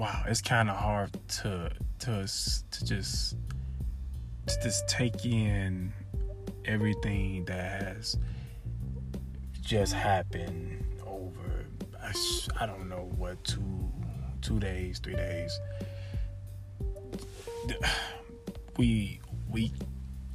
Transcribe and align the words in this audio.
wow, 0.00 0.22
it's 0.26 0.40
kind 0.40 0.70
of 0.70 0.76
hard 0.76 1.10
to 1.28 1.70
to 1.98 2.26
to 2.70 2.84
just 2.86 3.36
to 4.46 4.62
just 4.62 4.88
take 4.88 5.26
in 5.26 5.92
everything 6.64 7.44
that 7.44 7.82
has 7.82 8.16
just 9.60 9.92
happened 9.92 10.82
over 11.06 11.66
I, 12.02 12.14
I 12.58 12.64
don't 12.66 12.88
know 12.88 13.10
what 13.18 13.44
two 13.44 13.92
two 14.40 14.58
days 14.58 14.98
three 14.98 15.16
days. 15.16 15.60
We 18.76 19.20
we 19.50 19.72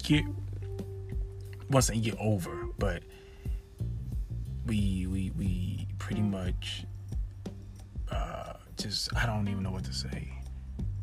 get 0.04 0.24
once 1.72 1.88
they 1.88 1.98
get 1.98 2.16
over 2.20 2.68
but 2.78 3.02
we 4.68 5.08
we 5.08 5.32
we 5.36 5.88
pretty 5.98 6.22
much 6.22 6.75
just 8.78 9.16
I 9.16 9.26
don't 9.26 9.48
even 9.48 9.64
know 9.64 9.72
what 9.72 9.86
to 9.86 9.94
say 9.94 10.32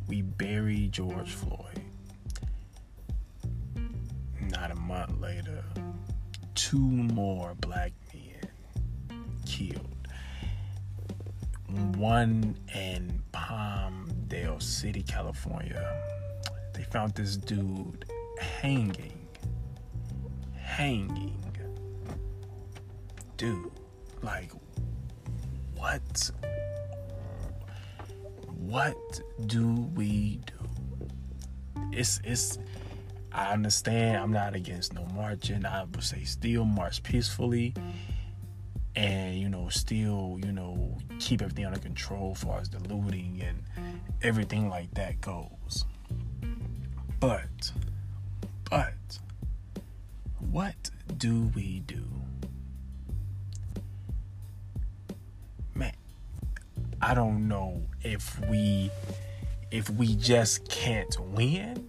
we 0.08 0.22
bury 0.22 0.88
George 0.88 1.32
Floyd 1.32 1.80
not 4.50 4.70
a 4.70 4.76
month 4.76 5.20
later 5.20 5.64
two 6.54 6.78
more 6.78 7.54
black 7.60 7.92
men 8.12 8.22
killed. 9.46 10.08
One 11.96 12.56
in 12.74 13.22
Palmdale 13.32 14.62
City, 14.62 15.02
California. 15.02 15.86
They 16.74 16.84
found 16.84 17.14
this 17.14 17.36
dude 17.36 18.04
hanging. 18.38 19.26
Hanging. 20.56 21.38
Dude, 23.36 23.70
like, 24.22 24.52
What 28.72 29.20
do 29.48 29.66
we 29.94 30.40
do? 30.46 31.06
It's, 31.92 32.22
it's, 32.24 32.58
I 33.30 33.52
understand 33.52 34.16
I'm 34.16 34.32
not 34.32 34.54
against 34.54 34.94
no 34.94 35.04
marching. 35.14 35.66
I 35.66 35.84
would 35.84 36.02
say 36.02 36.24
still 36.24 36.64
march 36.64 37.02
peacefully 37.02 37.74
and 38.96 39.38
you 39.38 39.50
know 39.50 39.68
still 39.68 40.38
you 40.42 40.52
know 40.52 40.96
keep 41.18 41.42
everything 41.42 41.66
under 41.66 41.78
control 41.80 42.32
as 42.34 42.42
far 42.42 42.60
as 42.60 42.70
the 42.70 42.78
looting 42.94 43.42
and 43.42 43.62
everything 44.22 44.70
like 44.70 44.92
that 44.94 45.20
goes 45.20 45.84
but 47.20 47.72
but 48.70 49.18
what 50.50 50.90
do 51.18 51.50
we 51.54 51.80
do 51.80 52.11
i 57.02 57.12
don't 57.14 57.46
know 57.46 57.82
if 58.02 58.40
we 58.48 58.90
if 59.70 59.90
we 59.90 60.14
just 60.16 60.66
can't 60.68 61.18
win 61.20 61.88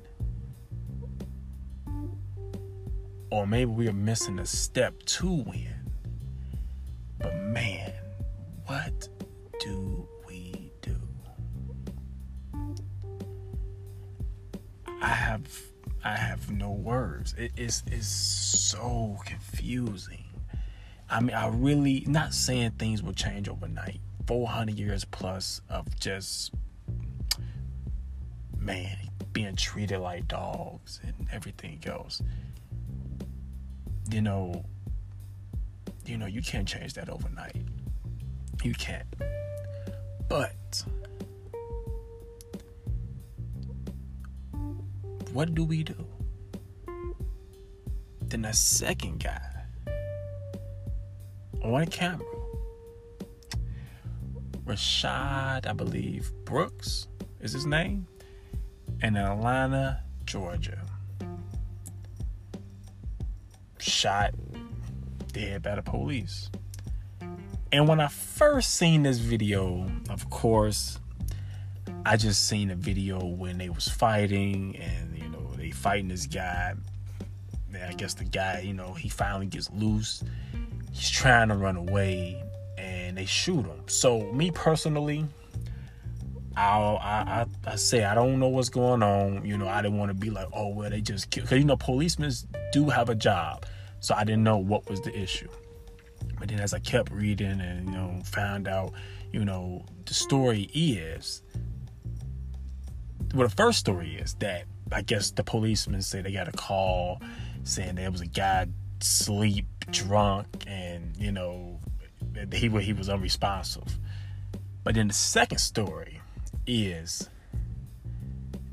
or 3.30 3.48
maybe 3.48 3.72
we're 3.72 3.94
missing 3.94 4.40
a 4.40 4.46
step 4.46 5.02
to 5.04 5.28
win 5.28 5.84
but 7.24 7.36
man, 7.38 7.94
what 8.66 9.08
do 9.62 10.06
we 10.28 10.72
do? 10.82 10.98
I 15.02 15.08
have 15.08 15.48
I 16.04 16.18
have 16.18 16.52
no 16.52 16.72
words. 16.72 17.34
It 17.38 17.54
is 17.56 17.82
is 17.90 18.08
so 18.08 19.18
confusing. 19.26 20.26
I 21.10 21.22
mean, 21.22 21.34
I 21.34 21.48
really 21.48 22.04
not 22.08 22.34
saying 22.34 22.72
things 22.72 23.02
will 23.02 23.14
change 23.14 23.48
overnight. 23.48 24.02
400 24.28 24.78
years 24.78 25.06
plus 25.06 25.62
of 25.70 26.00
just 26.00 26.54
man 28.58 28.98
being 29.34 29.56
treated 29.56 30.00
like 30.00 30.28
dogs 30.28 31.00
and 31.04 31.28
everything 31.32 31.80
else. 31.86 32.22
You 34.10 34.22
know, 34.22 34.64
you 36.06 36.18
know, 36.18 36.26
you 36.26 36.42
can't 36.42 36.68
change 36.68 36.94
that 36.94 37.10
overnight. 37.10 37.56
You 38.64 38.74
can't. 38.74 39.08
But 40.30 40.84
what 45.32 45.54
do 45.56 45.64
we 45.64 45.84
do? 45.84 46.06
Then 48.22 48.44
the 48.44 48.54
second 48.54 49.24
guy 49.24 49.42
on 51.64 51.82
a 51.82 51.86
camera, 51.88 52.26
Rayshard, 54.66 55.68
I 55.68 55.74
believe, 55.74 56.32
Brooks 56.46 57.08
is 57.42 57.52
his 57.52 57.66
name, 57.66 58.08
in 59.02 59.18
Atlanta, 59.18 60.02
Georgia. 60.26 60.82
Shot 63.78 64.34
dead 65.34 65.64
by 65.64 65.76
the 65.76 65.82
police. 65.82 66.50
And 67.74 67.88
when 67.90 68.00
I 68.00 68.08
first 68.08 68.76
seen 68.76 69.04
this 69.04 69.18
video, 69.18 69.90
of 70.10 70.30
course, 70.30 71.00
I 72.06 72.16
just 72.16 72.48
seen 72.48 72.72
a 72.72 72.76
video 72.76 73.26
when 73.26 73.58
they 73.58 73.70
was 73.70 73.88
fighting 73.88 74.78
and 74.78 75.18
you 75.18 75.28
know 75.28 75.52
they 75.58 75.72
fighting 75.72 76.08
this 76.08 76.26
guy. 76.26 76.76
And 77.74 77.84
I 77.84 77.94
guess 77.94 78.14
the 78.14 78.26
guy, 78.26 78.60
you 78.60 78.74
know, 78.74 78.94
he 78.94 79.10
finally 79.10 79.48
gets 79.48 79.70
loose. 79.72 80.24
He's 80.92 81.10
trying 81.10 81.50
to 81.50 81.56
run 81.56 81.76
away 81.76 82.43
and 83.14 83.18
they 83.20 83.26
shoot 83.26 83.64
him. 83.64 83.84
So 83.86 84.32
me 84.32 84.50
personally, 84.50 85.28
I'll, 86.58 86.98
I, 86.98 87.46
I 87.68 87.72
I 87.74 87.76
say 87.76 88.04
I 88.04 88.16
don't 88.16 88.40
know 88.40 88.48
what's 88.48 88.70
going 88.70 89.04
on. 89.04 89.46
You 89.46 89.56
know, 89.56 89.68
I 89.68 89.84
didn't 89.84 90.00
want 90.00 90.10
to 90.10 90.16
be 90.16 90.32
like, 90.32 90.48
oh 90.52 90.70
well, 90.70 90.90
they 90.90 91.00
just 91.00 91.30
kill. 91.30 91.46
Cause 91.46 91.60
you 91.60 91.64
know, 91.64 91.78
policemen 91.78 92.32
do 92.72 92.90
have 92.90 93.10
a 93.10 93.16
job. 93.16 93.68
So 94.00 94.16
I 94.16 94.24
didn't 94.24 94.44
know 94.44 94.58
what 94.58 94.90
was 94.90 95.00
the 95.02 95.16
issue. 95.16 95.48
But 96.40 96.48
then 96.48 96.60
as 96.60 96.74
I 96.74 96.80
kept 96.80 97.12
reading 97.12 97.62
and, 97.62 97.86
you 97.86 97.92
know, 97.92 98.20
found 98.26 98.68
out, 98.68 98.94
you 99.32 99.46
know, 99.46 99.86
the 100.06 100.16
story 100.16 100.72
is 100.74 101.44
well, 103.36 103.48
the 103.48 103.56
first 103.56 103.78
story 103.78 104.16
is 104.16 104.34
that 104.40 104.64
I 104.92 105.04
guess 105.04 105.30
the 105.30 105.44
policemen 105.44 106.02
say 106.02 106.22
they 106.22 106.32
got 106.32 106.48
a 106.48 106.52
call 106.52 107.22
saying 107.64 107.94
there 107.94 108.10
was 108.10 108.22
a 108.22 108.26
guy 108.26 108.66
sleep 109.02 109.68
drunk 109.92 110.48
and 110.66 111.16
you 111.18 111.32
know 111.32 111.73
he 112.54 112.70
he 112.70 112.94
was 112.94 113.10
unresponsive. 113.10 114.00
But 114.84 114.96
then 114.96 115.08
the 115.08 115.14
second 115.14 115.60
story 115.60 116.22
is 116.68 117.30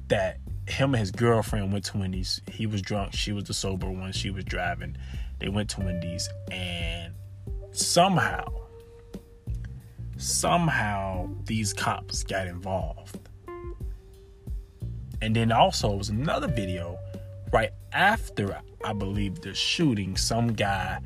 that 0.09 0.39
him 0.69 0.95
and 0.95 1.01
his 1.01 1.11
girlfriend 1.11 1.73
went 1.73 1.85
to 1.87 1.99
Wendy's. 1.99 2.41
He 2.51 2.67
was 2.67 2.83
drunk. 2.83 3.15
She 3.15 3.33
was 3.33 3.45
the 3.45 3.55
sober 3.55 3.91
one. 3.91 4.13
She 4.13 4.31
was 4.31 4.45
driving. 4.45 4.97
They 5.39 5.49
went 5.49 5.71
to 5.71 5.81
Wendy's 5.81 6.29
and 6.51 7.15
somehow, 7.73 8.45
somehow 10.17 11.31
these 11.45 11.73
cops 11.73 12.23
got 12.23 12.47
involved. 12.47 13.19
And 15.23 15.37
then 15.37 15.53
also 15.53 15.93
it 15.93 15.99
was 15.99 16.09
another 16.09 16.49
video 16.49 16.99
right 17.53 17.71
after 17.93 18.61
I 18.85 18.93
believe 18.93 19.41
the 19.41 19.55
shooting. 19.55 20.17
Some 20.17 20.55
guy 20.55 21.01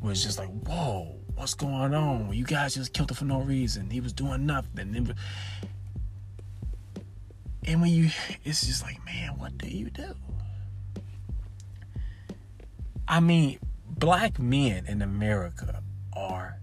was 0.00 0.22
just 0.22 0.38
like, 0.38 0.50
"Whoa, 0.66 1.16
what's 1.34 1.54
going 1.54 1.94
on? 1.94 2.32
You 2.32 2.44
guys 2.44 2.74
just 2.74 2.92
killed 2.92 3.10
him 3.10 3.16
for 3.16 3.24
no 3.24 3.40
reason. 3.40 3.90
He 3.90 4.00
was 4.00 4.12
doing 4.12 4.46
nothing." 4.46 5.14
And 7.64 7.80
when 7.80 7.90
you, 7.90 8.10
it's 8.44 8.66
just 8.66 8.82
like, 8.82 9.04
man, 9.04 9.38
what 9.38 9.56
do 9.56 9.68
you 9.68 9.88
do? 9.90 10.14
I 13.06 13.20
mean, 13.20 13.58
black 13.86 14.38
men 14.38 14.86
in 14.86 15.00
America 15.02 15.82
are 16.12 16.58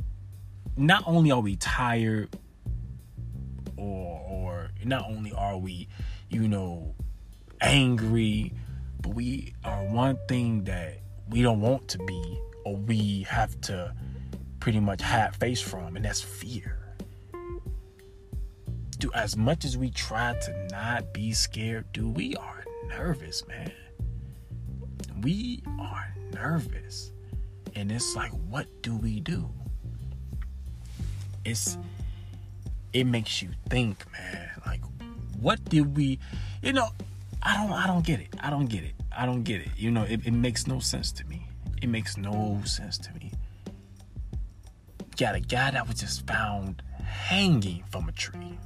not 0.76 1.04
only 1.06 1.32
are 1.32 1.40
we 1.40 1.56
tired 1.56 2.30
or 3.78 4.20
or 4.28 4.72
not 4.84 5.06
only 5.10 5.32
are 5.32 5.58
we, 5.58 5.88
you 6.30 6.48
know, 6.48 6.96
angry, 7.62 8.52
but 9.02 9.14
we 9.14 9.54
are 9.64 9.86
one 9.86 10.18
thing 10.28 10.66
that 10.66 11.00
we 11.30 11.42
don't 11.42 11.62
want 11.62 11.88
to 11.90 11.98
be 12.00 12.40
or 12.66 12.76
we 12.76 13.26
have 13.30 13.60
to 13.62 13.94
pretty 14.60 14.80
much 14.80 15.02
have 15.02 15.36
face 15.36 15.62
from 15.62 15.96
and 15.96 16.06
that's 16.06 16.22
fear. 16.22 16.78
Do 18.98 19.12
as 19.14 19.38
much 19.38 19.64
as 19.64 19.78
we 19.78 19.90
try 19.92 20.34
to 20.34 20.68
not 20.72 21.14
be 21.14 21.32
scared, 21.32 21.86
do 21.94 22.10
we 22.10 22.36
are 22.36 22.66
nervous, 22.88 23.48
man. 23.48 23.72
We 25.22 25.64
are 25.80 26.14
nervous. 26.34 27.12
And 27.76 27.92
it's 27.92 28.16
like, 28.16 28.32
what 28.50 28.68
do 28.82 28.96
we 28.98 29.22
do? 29.22 29.50
It's 31.46 31.78
it 32.92 33.06
makes 33.06 33.42
you 33.42 33.50
think, 33.70 34.04
man. 34.12 34.50
Like, 34.66 34.82
what 35.40 35.64
did 35.66 35.96
we 35.96 36.20
you 36.62 36.74
know, 36.74 36.90
I 37.42 37.56
don't 37.56 37.72
I 37.72 37.88
don't 37.88 38.06
get 38.06 38.20
it. 38.20 38.36
I 38.42 38.50
don't 38.50 38.66
get 38.66 38.84
it. 38.84 38.94
I 39.16 39.26
don't 39.26 39.44
get 39.44 39.62
it. 39.62 39.70
You 39.78 39.92
know, 39.92 40.04
it, 40.04 40.26
it 40.26 40.34
makes 40.34 40.68
no 40.68 40.80
sense 40.80 41.12
to 41.14 41.26
me. 41.28 41.48
It 41.82 41.88
makes 41.88 42.18
no 42.18 42.62
sense 42.66 42.98
to 43.00 43.14
me. 43.14 43.29
Got 45.20 45.36
a 45.36 45.40
guy 45.42 45.70
that 45.72 45.86
was 45.86 46.00
just 46.00 46.26
found 46.26 46.82
hanging 47.04 47.84
from 47.92 48.08
a 48.08 48.12
tree. 48.14 48.58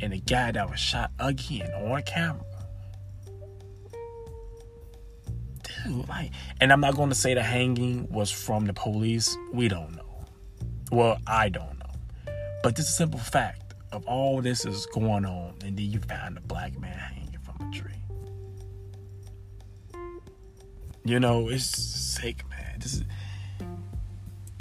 and 0.00 0.12
a 0.12 0.18
guy 0.18 0.52
that 0.52 0.70
was 0.70 0.80
shot 0.80 1.10
again 1.18 1.70
on 1.72 2.02
camera. 2.02 2.44
Dude, 5.84 6.08
like, 6.08 6.32
and 6.60 6.72
I'm 6.72 6.80
not 6.80 6.96
going 6.96 7.08
to 7.10 7.14
say 7.14 7.34
the 7.34 7.42
hanging 7.42 8.08
was 8.10 8.30
from 8.30 8.66
the 8.66 8.72
police. 8.72 9.36
We 9.52 9.68
don't 9.68 9.94
know. 9.94 10.24
Well, 10.90 11.18
I 11.26 11.48
don't 11.48 11.78
know. 11.78 12.32
But 12.62 12.76
this 12.76 12.94
simple 12.94 13.20
fact 13.20 13.74
of 13.92 14.04
all 14.06 14.40
this 14.42 14.64
is 14.64 14.86
going 14.86 15.24
on, 15.24 15.54
and 15.64 15.76
then 15.76 15.90
you 15.90 16.00
find 16.00 16.36
a 16.36 16.40
black 16.40 16.78
man 16.78 16.96
hanging 16.96 17.38
from 17.42 17.68
a 17.68 17.72
tree. 17.72 17.92
You 21.04 21.20
know, 21.20 21.48
it's 21.48 21.64
sick, 21.64 22.42
man. 22.50 22.78
This 22.80 22.94
is, 22.94 23.04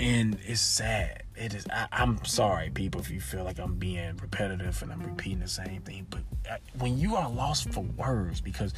and 0.05 0.37
it's 0.45 0.61
sad. 0.61 1.23
It 1.35 1.55
is 1.55 1.65
I, 1.73 1.87
am 1.91 2.23
sorry 2.25 2.69
people 2.69 3.01
if 3.01 3.09
you 3.09 3.19
feel 3.19 3.43
like 3.43 3.59
i'm 3.59 3.75
being 3.75 4.15
repetitive 4.21 4.81
and 4.81 4.93
i'm 4.93 5.03
repeating 5.03 5.39
the 5.39 5.49
same 5.49 5.81
thing 5.81 6.07
but 6.09 6.21
uh, 6.49 6.55
when 6.79 6.97
you 6.97 7.17
are 7.17 7.29
lost 7.29 7.73
for 7.73 7.81
words 7.81 8.39
because 8.39 8.73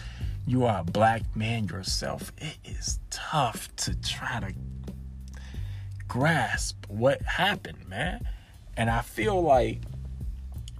you 0.47 0.65
are 0.65 0.79
a 0.79 0.83
black 0.83 1.21
man 1.35 1.65
yourself 1.65 2.31
it 2.39 2.57
is 2.65 2.99
tough 3.11 3.69
to 3.75 3.93
try 4.01 4.39
to 4.39 4.53
grasp 6.07 6.83
what 6.87 7.21
happened 7.21 7.87
man. 7.87 8.27
And 8.75 8.89
i 8.89 9.01
feel 9.01 9.39
like 9.39 9.81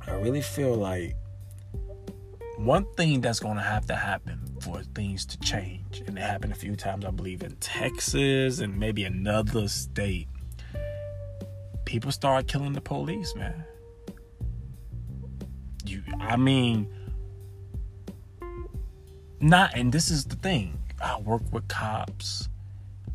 i 0.07 0.13
really 0.13 0.41
feel 0.41 0.73
like 0.73 1.15
one 2.55 2.87
thing 2.95 3.21
that's 3.21 3.39
going 3.39 3.57
to 3.57 3.61
have 3.61 3.85
to 3.85 3.95
happen 3.95 4.39
for 4.61 4.81
things 4.95 5.27
to 5.27 5.39
change 5.41 6.01
and 6.07 6.17
it 6.17 6.21
happened 6.21 6.53
a 6.53 6.55
few 6.55 6.75
times 6.75 7.05
i 7.05 7.11
believe 7.11 7.43
in 7.43 7.55
texas 7.57 8.59
and 8.59 8.79
maybe 8.79 9.03
another 9.03 9.67
state 9.67 10.27
people 11.87 12.11
start 12.11 12.49
killing 12.49 12.73
the 12.73 12.81
police, 12.81 13.33
man. 13.33 13.63
You, 15.85 16.03
I 16.19 16.35
mean, 16.35 16.93
not, 19.39 19.73
and 19.73 19.91
this 19.91 20.11
is 20.11 20.25
the 20.25 20.35
thing. 20.35 20.77
I 21.01 21.17
work 21.21 21.43
with 21.51 21.65
cops. 21.69 22.49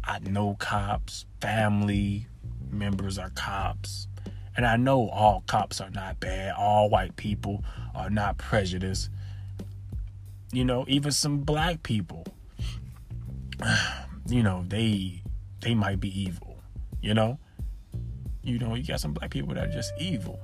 I 0.02 0.20
know 0.20 0.56
cops. 0.58 1.26
Family 1.42 2.26
members 2.70 3.18
are 3.18 3.28
cops. 3.30 4.08
And 4.56 4.64
I 4.64 4.76
know 4.76 5.10
all 5.10 5.44
cops 5.46 5.78
are 5.82 5.90
not 5.90 6.18
bad. 6.18 6.54
All 6.56 6.88
white 6.88 7.14
people 7.16 7.62
are 7.94 8.08
not 8.08 8.38
prejudiced. 8.38 9.10
You 10.50 10.64
know, 10.64 10.86
even 10.88 11.12
some 11.12 11.40
black 11.40 11.82
people, 11.82 12.24
you 14.26 14.42
know, 14.42 14.64
they 14.66 15.22
they 15.60 15.74
might 15.74 16.00
be 16.00 16.22
evil, 16.22 16.56
you 17.02 17.12
know? 17.12 17.38
You 18.42 18.58
know, 18.58 18.74
you 18.74 18.84
got 18.84 19.00
some 19.00 19.12
black 19.12 19.30
people 19.30 19.54
that 19.54 19.68
are 19.68 19.72
just 19.72 19.92
evil. 19.98 20.40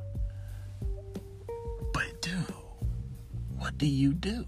But 1.93 2.23
dude, 2.23 2.55
what 3.57 3.77
do 3.77 3.87
you 3.87 4.15
do? 4.15 4.45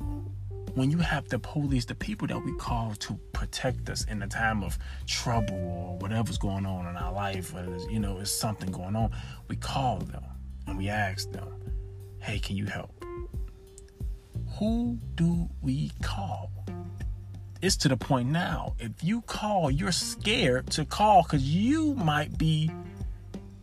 When 0.74 0.90
you 0.90 0.98
have 0.98 1.28
the 1.28 1.38
police, 1.40 1.84
the 1.84 1.96
people 1.96 2.28
that 2.28 2.38
we 2.44 2.56
call 2.56 2.94
to 2.94 3.18
protect 3.32 3.90
us 3.90 4.04
in 4.04 4.22
a 4.22 4.28
time 4.28 4.62
of 4.62 4.78
trouble 5.06 5.56
or 5.56 5.98
whatever's 5.98 6.38
going 6.38 6.64
on 6.64 6.86
in 6.86 6.96
our 6.96 7.12
life, 7.12 7.52
whether 7.52 7.76
you 7.90 7.98
know, 7.98 8.18
it's 8.18 8.30
something 8.30 8.70
going 8.70 8.94
on, 8.94 9.10
we 9.48 9.56
call 9.56 9.98
them 9.98 10.22
and 10.68 10.78
we 10.78 10.88
ask 10.88 11.30
them, 11.32 11.48
hey, 12.20 12.38
can 12.38 12.56
you 12.56 12.66
help? 12.66 13.04
Who 14.58 14.98
do 15.16 15.48
we 15.60 15.90
call? 16.02 16.52
It's 17.62 17.76
to 17.78 17.88
the 17.88 17.96
point 17.96 18.28
now, 18.28 18.74
if 18.78 18.92
you 19.02 19.22
call, 19.22 19.70
you're 19.70 19.92
scared 19.92 20.70
to 20.70 20.84
call 20.84 21.24
because 21.24 21.44
you 21.44 21.94
might 21.94 22.38
be 22.38 22.70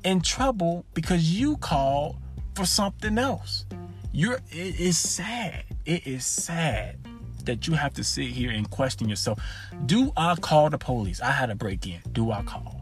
in 0.03 0.21
trouble 0.21 0.85
because 0.93 1.31
you 1.39 1.57
called 1.57 2.17
for 2.55 2.65
something 2.65 3.17
else. 3.17 3.65
You're 4.11 4.39
it 4.51 4.79
is 4.79 4.97
sad. 4.97 5.63
It 5.85 6.07
is 6.07 6.25
sad 6.25 6.97
that 7.45 7.67
you 7.67 7.73
have 7.73 7.93
to 7.93 8.03
sit 8.03 8.27
here 8.27 8.51
and 8.51 8.69
question 8.69 9.07
yourself. 9.07 9.39
Do 9.85 10.11
I 10.17 10.35
call 10.35 10.69
the 10.69 10.77
police? 10.77 11.21
I 11.21 11.31
had 11.31 11.49
a 11.49 11.55
break 11.55 11.85
in. 11.87 11.99
Do 12.11 12.31
I 12.31 12.41
call? 12.43 12.81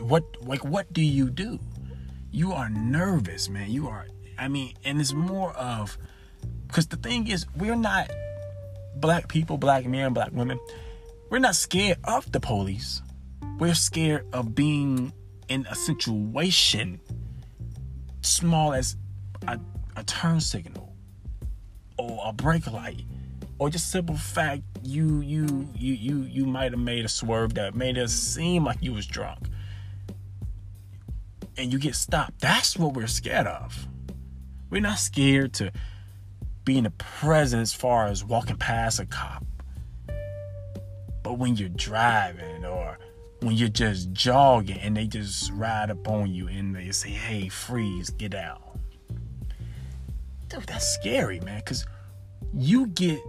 What 0.00 0.24
like 0.42 0.64
what 0.64 0.92
do 0.92 1.02
you 1.02 1.30
do? 1.30 1.58
You 2.30 2.52
are 2.52 2.68
nervous, 2.68 3.48
man. 3.48 3.70
You 3.70 3.88
are 3.88 4.06
I 4.38 4.48
mean, 4.48 4.74
and 4.84 5.00
it's 5.00 5.12
more 5.12 5.52
of 5.52 5.98
because 6.68 6.86
the 6.86 6.96
thing 6.96 7.26
is, 7.28 7.46
we're 7.56 7.74
not 7.74 8.10
black 8.96 9.28
people, 9.28 9.58
black 9.58 9.86
men, 9.86 10.12
black 10.12 10.30
women. 10.32 10.60
We're 11.30 11.38
not 11.38 11.56
scared 11.56 11.98
of 12.04 12.30
the 12.30 12.40
police. 12.40 13.02
We're 13.58 13.74
scared 13.74 14.26
of 14.32 14.54
being 14.54 15.12
in 15.48 15.66
a 15.70 15.74
situation 15.74 17.00
small 18.22 18.72
as 18.72 18.96
a, 19.46 19.58
a 19.96 20.04
turn 20.04 20.40
signal 20.40 20.94
or 21.96 22.20
a 22.24 22.32
brake 22.32 22.70
light 22.70 23.02
or 23.58 23.68
just 23.70 23.90
simple 23.90 24.16
fact 24.16 24.62
you 24.82 25.20
you 25.20 25.68
you 25.74 25.94
you 25.94 26.22
you 26.22 26.46
might 26.46 26.72
have 26.72 26.80
made 26.80 27.04
a 27.04 27.08
swerve 27.08 27.54
that 27.54 27.74
made 27.74 27.98
us 27.98 28.12
seem 28.12 28.64
like 28.64 28.78
you 28.80 28.92
was 28.92 29.06
drunk. 29.06 29.48
And 31.56 31.72
you 31.72 31.78
get 31.80 31.96
stopped. 31.96 32.40
That's 32.40 32.76
what 32.76 32.94
we're 32.94 33.08
scared 33.08 33.48
of. 33.48 33.88
We're 34.70 34.80
not 34.80 35.00
scared 35.00 35.54
to 35.54 35.72
be 36.64 36.78
in 36.78 36.84
the 36.84 36.90
present 36.90 37.62
as 37.62 37.72
far 37.72 38.06
as 38.06 38.24
walking 38.24 38.56
past 38.56 39.00
a 39.00 39.06
cop. 39.06 39.44
But 41.24 41.38
when 41.38 41.56
you're 41.56 41.68
driving 41.68 42.64
or 42.64 42.98
when 43.40 43.54
you're 43.54 43.68
just 43.68 44.12
jogging 44.12 44.78
and 44.78 44.96
they 44.96 45.06
just 45.06 45.52
ride 45.52 45.90
up 45.90 46.08
on 46.08 46.32
you 46.32 46.48
and 46.48 46.74
they 46.74 46.90
say, 46.90 47.10
hey, 47.10 47.48
freeze, 47.48 48.10
get 48.10 48.34
out. 48.34 48.62
Dude, 50.48 50.64
that's 50.64 50.94
scary, 50.94 51.40
man, 51.40 51.58
because 51.58 51.86
you 52.54 52.86
get 52.88 53.20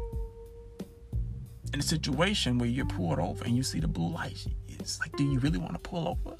in 1.74 1.80
a 1.80 1.84
situation 1.84 2.58
where 2.58 2.70
you're 2.70 2.86
pulled 2.86 3.20
over 3.20 3.44
and 3.44 3.56
you 3.56 3.62
see 3.64 3.80
the 3.80 3.88
blue 3.88 4.10
lights. 4.10 4.48
It's 4.68 5.00
like, 5.00 5.16
do 5.18 5.24
you 5.24 5.40
really 5.40 5.60
want 5.60 5.74
to 5.74 5.80
pull 5.80 6.08
over? 6.08 6.38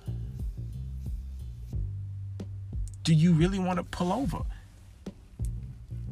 Do 3.04 3.14
you 3.14 3.34
really 3.34 3.60
want 3.60 3.78
to 3.78 3.84
pull 3.84 4.12
over? 4.12 4.40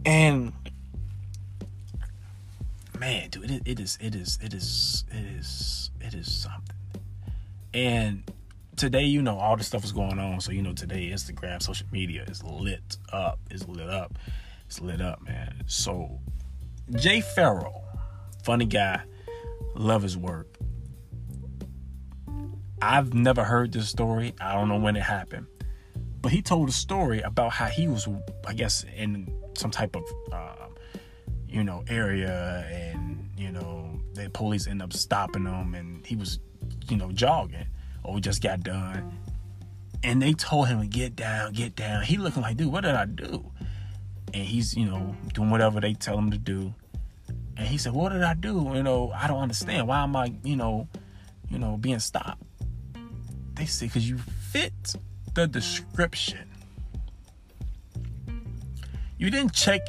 And 0.05 0.53
man, 2.99 3.29
dude, 3.29 3.49
it, 3.49 3.63
it 3.65 3.79
is, 3.79 3.97
it 4.01 4.15
is, 4.15 4.37
it 4.41 4.53
is, 4.53 5.05
it 5.11 5.25
is, 5.37 5.91
it 6.01 6.13
is 6.13 6.31
something. 6.31 6.76
And 7.77 8.23
today, 8.75 9.03
you 9.03 9.21
know, 9.21 9.37
all 9.37 9.55
this 9.55 9.67
stuff 9.67 9.83
is 9.83 9.91
going 9.91 10.17
on. 10.17 10.41
So, 10.41 10.51
you 10.51 10.63
know, 10.63 10.73
today, 10.73 11.11
Instagram, 11.11 11.61
social 11.61 11.85
media 11.91 12.23
is 12.23 12.43
lit 12.43 12.97
up. 13.13 13.39
Is 13.51 13.67
lit 13.67 13.87
up. 13.87 14.17
It's 14.65 14.81
lit 14.81 14.99
up, 14.99 15.21
man. 15.21 15.61
So, 15.67 16.19
Jay 16.95 17.21
Pharoah, 17.21 17.83
funny 18.43 18.65
guy, 18.65 19.03
love 19.75 20.01
his 20.01 20.17
work. 20.17 20.47
I've 22.81 23.13
never 23.13 23.43
heard 23.43 23.73
this 23.73 23.87
story. 23.89 24.33
I 24.41 24.53
don't 24.53 24.69
know 24.69 24.79
when 24.79 24.95
it 24.95 25.03
happened. 25.03 25.45
But 26.21 26.31
he 26.31 26.41
told 26.41 26.69
a 26.69 26.71
story 26.71 27.21
about 27.21 27.51
how 27.51 27.67
he 27.67 27.87
was, 27.87 28.07
I 28.47 28.55
guess, 28.55 28.85
in 28.95 29.31
some 29.53 29.69
type 29.69 29.95
of, 29.95 30.03
uh, 30.33 30.65
you 31.47 31.63
know, 31.63 31.83
area 31.87 32.65
and, 32.71 33.29
you 33.37 33.51
know, 33.51 33.99
the 34.13 34.31
police 34.31 34.65
end 34.65 34.81
up 34.81 34.93
stopping 34.93 35.45
him 35.45 35.75
and 35.75 36.03
he 36.07 36.15
was 36.15 36.39
you 36.89 36.97
know, 36.97 37.11
jogging 37.11 37.67
or 38.03 38.19
just 38.19 38.41
got 38.41 38.61
done. 38.61 39.17
And 40.03 40.21
they 40.21 40.33
told 40.33 40.67
him 40.67 40.81
to 40.81 40.87
get 40.87 41.15
down, 41.15 41.53
get 41.53 41.75
down. 41.75 42.03
He 42.03 42.17
looking 42.17 42.41
like, 42.41 42.57
dude, 42.57 42.71
what 42.71 42.81
did 42.81 42.95
I 42.95 43.05
do? 43.05 43.51
And 44.33 44.43
he's, 44.43 44.75
you 44.75 44.85
know, 44.85 45.15
doing 45.33 45.49
whatever 45.49 45.79
they 45.79 45.93
tell 45.93 46.17
him 46.17 46.31
to 46.31 46.37
do. 46.37 46.73
And 47.57 47.67
he 47.67 47.77
said, 47.77 47.93
What 47.93 48.11
did 48.11 48.21
I 48.21 48.35
do? 48.35 48.71
You 48.75 48.83
know, 48.83 49.11
I 49.11 49.27
don't 49.27 49.39
understand. 49.39 49.87
Why 49.87 50.03
am 50.03 50.15
I, 50.15 50.33
you 50.43 50.55
know, 50.55 50.87
you 51.49 51.57
know, 51.57 51.77
being 51.77 51.99
stopped? 51.99 52.43
They 53.55 53.65
say, 53.65 53.87
because 53.87 54.07
you 54.07 54.19
fit 54.51 54.95
the 55.33 55.47
description. 55.47 56.47
You 59.17 59.31
didn't 59.31 59.53
check 59.53 59.81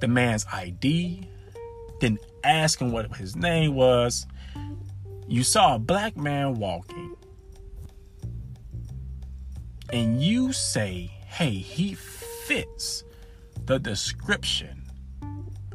the 0.00 0.06
man's 0.06 0.46
ID, 0.52 1.28
didn't 1.98 2.20
ask 2.44 2.80
him 2.80 2.92
what 2.92 3.16
his 3.16 3.34
name 3.34 3.74
was, 3.74 4.27
you 5.28 5.42
saw 5.42 5.74
a 5.74 5.78
black 5.78 6.16
man 6.16 6.54
walking 6.54 7.14
and 9.92 10.22
you 10.22 10.52
say, 10.52 11.10
hey, 11.26 11.50
he 11.50 11.94
fits 11.94 13.04
the 13.66 13.78
description 13.78 14.84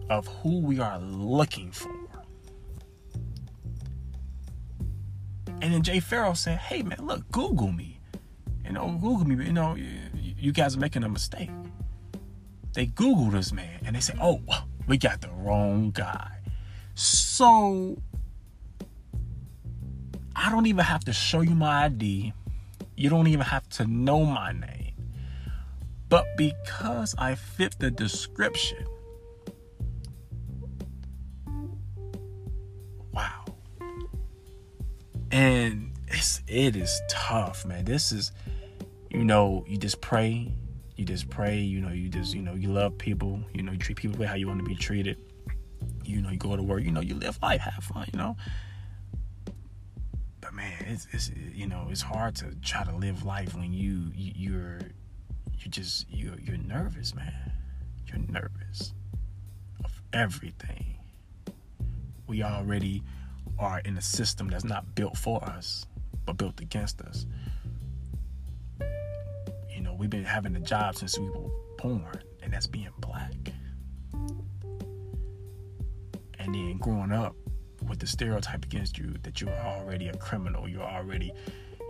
of 0.10 0.28
who 0.28 0.60
we 0.60 0.80
are 0.80 1.00
looking 1.00 1.72
for. 1.72 1.92
And 5.62 5.74
then 5.74 5.82
Jay 5.82 6.00
Pharoah 6.00 6.36
said, 6.36 6.58
hey, 6.58 6.82
man, 6.82 6.98
look, 7.02 7.30
Google 7.32 7.72
me. 7.72 8.00
You 8.66 8.74
know, 8.74 8.98
Google 9.00 9.26
me. 9.26 9.46
You 9.46 9.54
know, 9.54 9.78
you 10.16 10.52
guys 10.52 10.76
are 10.76 10.80
making 10.80 11.04
a 11.04 11.10
mistake. 11.10 11.50
They 12.74 12.88
Googled 12.88 13.32
this 13.32 13.54
man 13.54 13.80
and 13.86 13.96
they 13.96 14.02
said, 14.02 14.18
oh, 14.22 14.42
we 14.88 14.98
got 14.98 15.22
the 15.22 15.30
wrong 15.30 15.92
guy. 15.92 16.40
So 16.96 17.98
I 20.44 20.50
don't 20.50 20.66
even 20.66 20.84
have 20.84 21.06
to 21.06 21.14
show 21.14 21.40
you 21.40 21.56
my 21.56 21.86
ID. 21.86 22.34
You 22.98 23.10
don't 23.10 23.28
even 23.28 23.46
have 23.46 23.68
to 23.70 23.88
know 23.88 24.26
my 24.26 24.52
name. 24.52 24.92
But 26.10 26.26
because 26.36 27.16
I 27.18 27.36
fit 27.36 27.80
the 27.80 27.90
description, 27.90 28.86
wow. 33.14 33.46
And 35.32 35.94
it's 36.08 36.42
it 36.48 36.76
is 36.76 37.02
tough, 37.10 37.66
man. 37.66 37.86
This 37.86 38.12
is 38.12 38.34
you 39.12 39.24
know, 39.24 39.64
you 39.66 39.78
just 39.78 40.02
pray, 40.02 40.52
you 40.98 41.06
just 41.06 41.30
pray, 41.30 41.60
you 41.60 41.80
know, 41.80 41.90
you 41.94 42.10
just, 42.10 42.34
you 42.34 42.42
know, 42.42 42.54
you 42.54 42.70
love 42.70 42.98
people, 42.98 43.40
you 43.54 43.64
know, 43.64 43.72
you 43.72 43.78
treat 43.78 43.96
people 43.96 44.18
the 44.18 44.22
way 44.22 44.28
how 44.28 44.36
you 44.36 44.48
want 44.48 44.60
to 44.60 44.66
be 44.66 44.76
treated. 44.76 45.18
You 46.04 46.22
know, 46.22 46.32
you 46.32 46.38
go 46.38 46.56
to 46.58 46.64
work, 46.64 46.84
you 46.84 46.92
know, 46.92 47.02
you 47.02 47.16
live 47.16 47.40
life, 47.42 47.62
have 47.62 47.82
fun, 47.82 48.10
you 48.12 48.20
know. 48.20 48.36
It's, 50.88 51.08
it's 51.12 51.32
you 51.54 51.68
know, 51.68 51.88
it's 51.90 52.02
hard 52.02 52.36
to 52.38 52.56
try 52.62 52.84
to 52.84 52.96
live 52.96 53.26
life 53.26 53.56
when 53.56 53.74
you, 53.74 54.12
you 54.14 54.32
you're 54.36 54.80
you 55.60 55.70
just 55.70 56.06
you're 56.10 56.40
you're 56.40 56.58
nervous, 56.58 57.16
man. 57.16 57.52
You're 58.08 58.20
nervous 58.30 58.94
of 59.84 59.92
everything. 60.12 60.98
We 62.28 62.44
already 62.44 63.04
are 63.60 63.80
in 63.80 63.98
a 63.98 64.02
system 64.02 64.48
that's 64.48 64.64
not 64.64 64.96
built 64.96 65.18
for 65.18 65.44
us, 65.44 65.86
but 66.26 66.38
built 66.38 66.60
against 66.60 67.02
us. 67.02 67.26
You 69.70 69.82
know, 69.82 69.94
we've 69.94 70.10
been 70.10 70.24
having 70.24 70.56
a 70.56 70.60
job 70.60 70.96
since 70.96 71.18
we 71.18 71.30
were 71.30 71.50
born, 71.78 72.22
and 72.42 72.54
that's 72.54 72.68
being 72.68 72.90
black. 73.00 73.34
And 76.40 76.54
then 76.54 76.78
growing 76.78 77.12
up 77.12 77.36
with 77.94 78.00
the 78.00 78.08
stereotype 78.08 78.66
against 78.66 78.98
you 78.98 79.14
that 79.22 79.40
you're 79.40 79.52
already 79.52 80.08
a 80.08 80.18
criminal, 80.18 80.68
you're 80.68 80.82
already, 80.82 81.32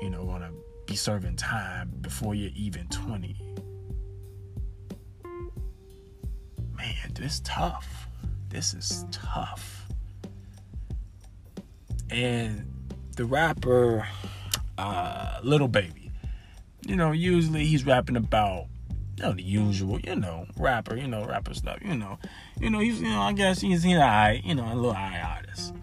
you 0.01 0.09
know, 0.09 0.25
gonna 0.25 0.51
be 0.85 0.97
serving 0.97 1.37
time 1.37 1.93
before 2.01 2.35
you're 2.35 2.51
even 2.57 2.85
20. 2.87 3.37
Man, 6.75 7.13
this 7.13 7.35
is 7.35 7.39
tough. 7.39 8.09
This 8.49 8.73
is 8.73 9.05
tough. 9.11 9.85
And 12.09 12.69
the 13.15 13.23
rapper, 13.23 14.05
uh, 14.77 15.39
Lil 15.41 15.69
Baby, 15.69 16.11
you 16.85 16.97
know, 16.97 17.13
usually 17.13 17.63
he's 17.63 17.85
rapping 17.85 18.17
about 18.17 18.65
you 19.15 19.23
know, 19.23 19.31
the 19.31 19.41
usual, 19.43 20.01
you 20.01 20.17
know, 20.17 20.47
rapper, 20.57 20.97
you 20.97 21.07
know, 21.07 21.23
rapper 21.23 21.53
stuff, 21.53 21.77
you 21.81 21.95
know. 21.95 22.19
You 22.59 22.71
know, 22.71 22.79
he's, 22.79 22.99
you 22.99 23.07
know, 23.07 23.21
I 23.21 23.31
guess 23.31 23.61
he's, 23.61 23.83
he's 23.83 23.97
eye, 23.97 24.41
you 24.43 24.53
know, 24.53 24.65
a 24.65 24.75
little 24.75 24.91
eye 24.91 25.21
artist. 25.37 25.73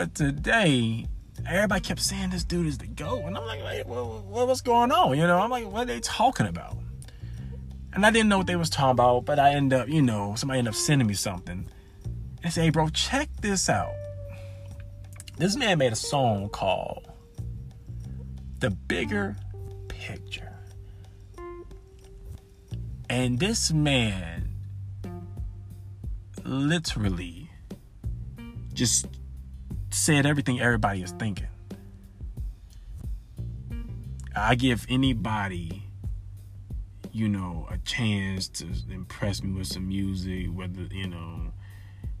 But 0.00 0.14
today, 0.14 1.04
everybody 1.46 1.82
kept 1.82 2.00
saying 2.00 2.30
this 2.30 2.42
dude 2.42 2.66
is 2.66 2.78
the 2.78 2.86
GOAT. 2.86 3.22
And 3.26 3.36
I'm 3.36 3.44
like, 3.44 3.62
wait, 3.62 3.86
what, 3.86 4.48
what's 4.48 4.62
going 4.62 4.90
on? 4.90 5.18
You 5.18 5.26
know, 5.26 5.38
I'm 5.38 5.50
like, 5.50 5.70
what 5.70 5.82
are 5.82 5.84
they 5.84 6.00
talking 6.00 6.46
about? 6.46 6.78
And 7.92 8.06
I 8.06 8.10
didn't 8.10 8.30
know 8.30 8.38
what 8.38 8.46
they 8.46 8.56
was 8.56 8.70
talking 8.70 8.92
about, 8.92 9.26
but 9.26 9.38
I 9.38 9.50
end 9.50 9.74
up, 9.74 9.90
you 9.90 10.00
know, 10.00 10.34
somebody 10.36 10.60
ended 10.60 10.72
up 10.72 10.74
sending 10.74 11.06
me 11.06 11.12
something. 11.12 11.68
And 12.42 12.50
say, 12.50 12.62
hey, 12.62 12.70
bro, 12.70 12.88
check 12.88 13.28
this 13.42 13.68
out. 13.68 13.92
This 15.36 15.54
man 15.54 15.76
made 15.76 15.92
a 15.92 15.96
song 15.96 16.48
called 16.48 17.06
The 18.60 18.70
Bigger 18.70 19.36
Picture. 19.88 20.54
And 23.10 23.38
this 23.38 23.70
man 23.70 24.48
literally 26.42 27.50
just 28.72 29.06
said 29.90 30.26
everything 30.26 30.60
everybody 30.60 31.02
is 31.02 31.12
thinking. 31.12 31.48
I 34.34 34.54
give 34.54 34.86
anybody, 34.88 35.82
you 37.12 37.28
know, 37.28 37.66
a 37.70 37.78
chance 37.78 38.48
to 38.48 38.66
impress 38.90 39.42
me 39.42 39.52
with 39.52 39.66
some 39.66 39.88
music, 39.88 40.46
whether, 40.52 40.82
you 40.90 41.08
know, 41.08 41.52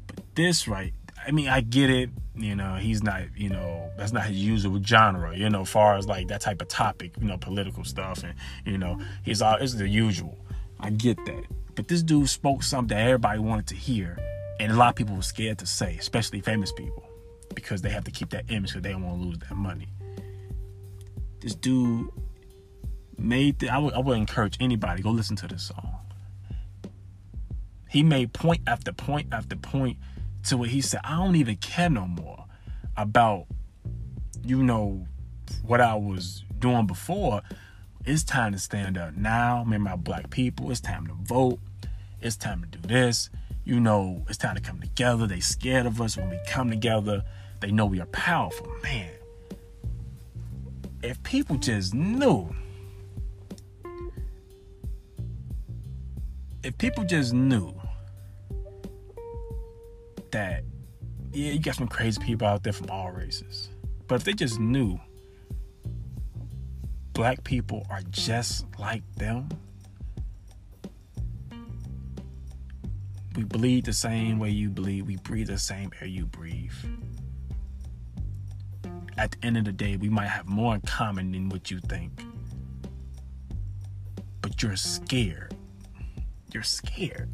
but 0.06 0.24
this 0.34 0.66
right, 0.66 0.92
I 1.26 1.30
mean, 1.30 1.48
I 1.48 1.60
get 1.60 1.90
it, 1.90 2.10
you 2.34 2.56
know, 2.56 2.76
he's 2.76 3.02
not, 3.02 3.22
you 3.36 3.48
know, 3.48 3.90
that's 3.96 4.12
not 4.12 4.24
his 4.24 4.38
usual 4.38 4.82
genre, 4.82 5.36
you 5.36 5.48
know, 5.50 5.64
far 5.64 5.96
as 5.96 6.06
like 6.06 6.28
that 6.28 6.40
type 6.40 6.60
of 6.60 6.68
topic, 6.68 7.12
you 7.20 7.28
know, 7.28 7.38
political 7.38 7.84
stuff 7.84 8.24
and, 8.24 8.34
you 8.64 8.78
know, 8.78 8.98
he's 9.22 9.40
all, 9.40 9.56
it's 9.56 9.74
the 9.74 9.88
usual. 9.88 10.36
I 10.80 10.90
get 10.90 11.24
that. 11.26 11.44
But 11.74 11.88
this 11.88 12.02
dude 12.02 12.28
spoke 12.28 12.62
something 12.62 12.96
that 12.96 13.04
everybody 13.04 13.38
wanted 13.38 13.68
to 13.68 13.74
hear, 13.76 14.18
and 14.58 14.72
a 14.72 14.76
lot 14.76 14.90
of 14.90 14.96
people 14.96 15.14
were 15.14 15.22
scared 15.22 15.58
to 15.58 15.66
say, 15.66 15.96
especially 15.98 16.40
famous 16.40 16.72
people, 16.72 17.04
because 17.54 17.82
they 17.82 17.90
have 17.90 18.04
to 18.04 18.10
keep 18.10 18.30
that 18.30 18.44
image 18.48 18.70
because 18.70 18.82
they 18.82 18.92
don't 18.92 19.04
want 19.04 19.20
to 19.20 19.26
lose 19.26 19.38
that 19.38 19.54
money. 19.54 19.88
This 21.40 21.54
dude 21.54 22.10
made. 23.18 23.58
The, 23.58 23.70
I 23.70 23.78
would 23.78 23.94
I 23.94 23.98
would 23.98 24.16
encourage 24.16 24.56
anybody 24.60 25.02
go 25.02 25.10
listen 25.10 25.36
to 25.36 25.48
this 25.48 25.62
song. 25.62 25.96
He 27.88 28.02
made 28.02 28.32
point 28.32 28.60
after 28.66 28.92
point 28.92 29.28
after 29.32 29.56
point 29.56 29.98
to 30.44 30.56
where 30.56 30.68
he 30.68 30.80
said, 30.80 31.00
"I 31.04 31.16
don't 31.16 31.36
even 31.36 31.56
care 31.56 31.90
no 31.90 32.06
more 32.06 32.44
about, 32.96 33.46
you 34.44 34.62
know, 34.62 35.06
what 35.64 35.80
I 35.80 35.94
was 35.94 36.44
doing 36.58 36.86
before." 36.86 37.42
It's 38.06 38.22
time 38.22 38.52
to 38.52 38.58
stand 38.58 38.96
up 38.96 39.14
now. 39.14 39.62
Remember 39.62 39.90
my 39.90 39.96
black 39.96 40.30
people. 40.30 40.70
It's 40.70 40.80
time 40.80 41.06
to 41.06 41.12
vote. 41.12 41.58
It's 42.20 42.36
time 42.36 42.62
to 42.62 42.78
do 42.78 42.88
this. 42.88 43.28
You 43.64 43.78
know, 43.78 44.24
it's 44.28 44.38
time 44.38 44.54
to 44.54 44.60
come 44.60 44.80
together. 44.80 45.26
They 45.26 45.40
scared 45.40 45.84
of 45.86 46.00
us 46.00 46.16
when 46.16 46.30
we 46.30 46.38
come 46.48 46.70
together. 46.70 47.22
They 47.60 47.70
know 47.70 47.86
we 47.86 48.00
are 48.00 48.06
powerful. 48.06 48.66
Man, 48.82 49.10
if 51.02 51.22
people 51.22 51.56
just 51.56 51.94
knew, 51.94 52.48
if 56.62 56.76
people 56.78 57.04
just 57.04 57.32
knew 57.32 57.74
that, 60.32 60.64
yeah, 61.32 61.52
you 61.52 61.60
got 61.60 61.76
some 61.76 61.88
crazy 61.88 62.20
people 62.22 62.46
out 62.46 62.62
there 62.62 62.72
from 62.72 62.90
all 62.90 63.10
races, 63.10 63.70
but 64.08 64.16
if 64.16 64.24
they 64.24 64.32
just 64.32 64.58
knew 64.58 64.98
black 67.20 67.44
people 67.44 67.86
are 67.90 68.00
just 68.10 68.64
like 68.78 69.02
them. 69.16 69.46
We 73.36 73.44
bleed 73.44 73.84
the 73.84 73.92
same 73.92 74.38
way 74.38 74.48
you 74.48 74.70
bleed. 74.70 75.02
We 75.02 75.16
breathe 75.16 75.48
the 75.48 75.58
same 75.58 75.92
air 76.00 76.06
you 76.06 76.24
breathe. 76.24 76.72
At 79.20 79.32
the 79.32 79.46
end 79.46 79.58
of 79.58 79.66
the 79.66 79.72
day, 79.72 79.98
we 79.98 80.08
might 80.08 80.28
have 80.28 80.48
more 80.48 80.74
in 80.74 80.80
common 80.80 81.32
than 81.32 81.50
what 81.50 81.70
you 81.70 81.78
think. 81.80 82.24
But 84.40 84.62
you're 84.62 84.76
scared. 84.76 85.54
You're 86.54 86.62
scared. 86.62 87.28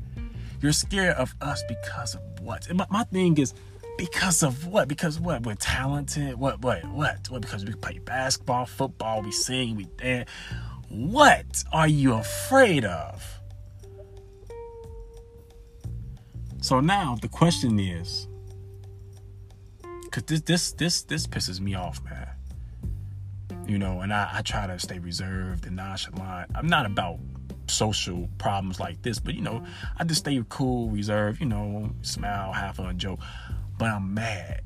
You're 0.60 0.72
scared 0.72 1.14
of 1.14 1.36
us 1.40 1.62
because 1.68 2.16
of 2.16 2.22
what? 2.40 2.66
And 2.68 2.78
my, 2.78 2.86
my 2.90 3.04
thing 3.04 3.38
is, 3.38 3.54
because 3.96 4.42
of 4.42 4.66
what? 4.66 4.88
Because 4.88 5.20
what? 5.20 5.46
We're 5.46 5.54
talented. 5.54 6.36
What? 6.36 6.60
What? 6.60 6.84
What? 6.86 7.30
What? 7.30 7.42
Because 7.42 7.64
we 7.64 7.72
play 7.74 8.00
basketball, 8.00 8.66
football, 8.66 9.22
we 9.22 9.30
sing, 9.30 9.76
we 9.76 9.84
dance. 9.84 10.28
What 10.88 11.62
are 11.72 11.86
you 11.86 12.14
afraid 12.14 12.84
of? 12.84 13.24
So 16.60 16.80
now 16.80 17.16
the 17.22 17.28
question 17.28 17.78
is, 17.78 18.26
because 20.16 20.40
this 20.40 20.40
this 20.40 20.72
this 20.72 21.02
this 21.02 21.26
pisses 21.26 21.60
me 21.60 21.74
off, 21.74 22.02
man. 22.04 22.28
You 23.66 23.78
know, 23.78 24.00
and 24.00 24.12
I, 24.12 24.30
I 24.34 24.42
try 24.42 24.66
to 24.66 24.78
stay 24.78 24.98
reserved 24.98 25.66
and 25.66 25.76
nonchalant. 25.76 26.50
I'm 26.54 26.68
not 26.68 26.86
about 26.86 27.18
social 27.68 28.28
problems 28.38 28.78
like 28.78 29.02
this, 29.02 29.18
but 29.18 29.34
you 29.34 29.42
know, 29.42 29.64
I 29.98 30.04
just 30.04 30.20
stay 30.20 30.40
cool, 30.48 30.88
reserved, 30.90 31.40
you 31.40 31.46
know, 31.46 31.90
smile, 32.02 32.52
have 32.52 32.76
fun, 32.76 32.98
joke 32.98 33.20
but 33.78 33.90
I'm 33.90 34.14
mad. 34.14 34.62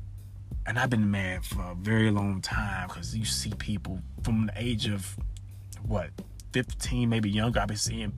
And 0.65 0.77
I've 0.77 0.89
been 0.89 1.09
mad 1.09 1.43
for 1.43 1.61
a 1.61 1.75
very 1.75 2.11
long 2.11 2.41
time 2.41 2.87
because 2.87 3.15
you 3.15 3.25
see 3.25 3.51
people 3.57 3.99
from 4.23 4.45
the 4.47 4.53
age 4.55 4.87
of 4.87 5.17
what, 5.83 6.11
15, 6.53 7.09
maybe 7.09 7.29
younger. 7.29 7.59
I've 7.59 7.67
been 7.67 7.77
seeing 7.77 8.13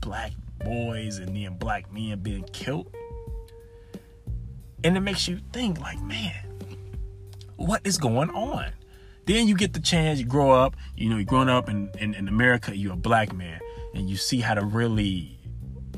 black 0.00 0.32
boys 0.58 1.18
and 1.18 1.34
then 1.34 1.56
black 1.56 1.92
men 1.92 2.18
being 2.20 2.42
killed. 2.44 2.94
And 4.82 4.96
it 4.96 5.00
makes 5.00 5.28
you 5.28 5.40
think, 5.52 5.80
like, 5.80 6.00
man, 6.02 6.49
what 7.60 7.82
is 7.84 7.98
going 7.98 8.30
on? 8.30 8.72
Then 9.26 9.46
you 9.46 9.54
get 9.54 9.74
the 9.74 9.80
chance, 9.80 10.18
you 10.18 10.24
grow 10.24 10.50
up, 10.50 10.76
you 10.96 11.10
know, 11.10 11.16
you're 11.16 11.24
growing 11.24 11.50
up 11.50 11.68
in, 11.68 11.90
in, 11.98 12.14
in 12.14 12.26
America, 12.26 12.74
you're 12.76 12.94
a 12.94 12.96
black 12.96 13.34
man, 13.34 13.60
and 13.94 14.08
you 14.08 14.16
see 14.16 14.40
how 14.40 14.54
to 14.54 14.64
really 14.64 15.38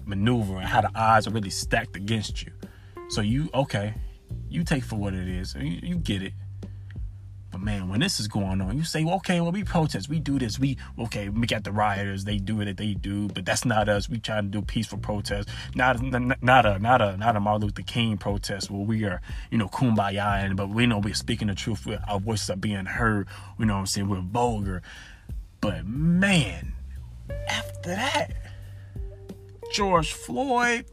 maneuver 0.05 0.57
and 0.57 0.67
how 0.67 0.81
the 0.81 0.91
odds 0.97 1.27
are 1.29 1.31
really 1.31 1.51
stacked 1.51 1.97
against 1.97 2.43
you. 2.45 2.53
So 3.11 3.21
you, 3.21 3.49
okay, 3.55 3.95
you 4.49 4.65
take 4.65 4.83
for 4.83 4.97
what 4.97 5.15
it 5.15 5.29
is. 5.29 5.55
You, 5.55 5.79
you 5.83 5.97
get 5.97 6.23
it. 6.23 6.33
But 7.53 7.61
man, 7.61 7.91
when 7.91 8.01
this 8.01 8.19
is 8.19 8.29
going 8.29 8.63
on, 8.63 8.79
you 8.79 8.83
say, 8.83 9.05
okay, 9.05 9.41
well, 9.43 9.53
we 9.53 9.63
protest, 9.63 10.09
we 10.09 10.19
do 10.19 10.39
this, 10.39 10.59
we 10.59 10.79
okay, 10.99 11.29
we 11.29 11.47
got 11.47 11.65
the 11.65 11.71
rioters, 11.71 12.25
they 12.25 12.39
do 12.39 12.63
it, 12.63 12.77
they 12.79 12.95
do, 12.95 13.29
but 13.29 13.45
that's 13.45 13.67
not 13.67 13.91
us. 13.91 14.09
We 14.09 14.19
try 14.19 14.37
to 14.37 14.43
do 14.43 14.63
peaceful 14.63 14.99
protest, 14.99 15.51
not 15.75 16.01
not, 16.03 16.43
not 16.43 16.65
a 16.65 16.79
not 16.79 17.03
a 17.03 17.17
not 17.19 17.37
a 17.37 17.41
Martin 17.41 17.67
Luther 17.67 17.83
King 17.83 18.17
protest 18.17 18.71
where 18.71 18.81
we 18.81 19.05
are, 19.05 19.21
you 19.51 19.59
know, 19.59 19.69
kumbaya, 19.69 20.43
and 20.43 20.57
but 20.57 20.71
we 20.71 20.87
know 20.87 20.99
we're 20.99 21.13
speaking 21.13 21.49
the 21.49 21.55
truth, 21.55 21.87
our 22.09 22.19
voices 22.19 22.49
are 22.49 22.57
being 22.57 22.87
heard. 22.87 23.29
You 23.59 23.67
know 23.67 23.75
what 23.75 23.81
I'm 23.81 23.87
saying? 23.87 24.09
We're 24.09 24.21
vulgar, 24.21 24.83
but 25.61 25.85
man, 25.87 26.73
after 27.49 27.91
that, 27.91 28.33
George 29.73 30.13
Floyd 30.15 30.87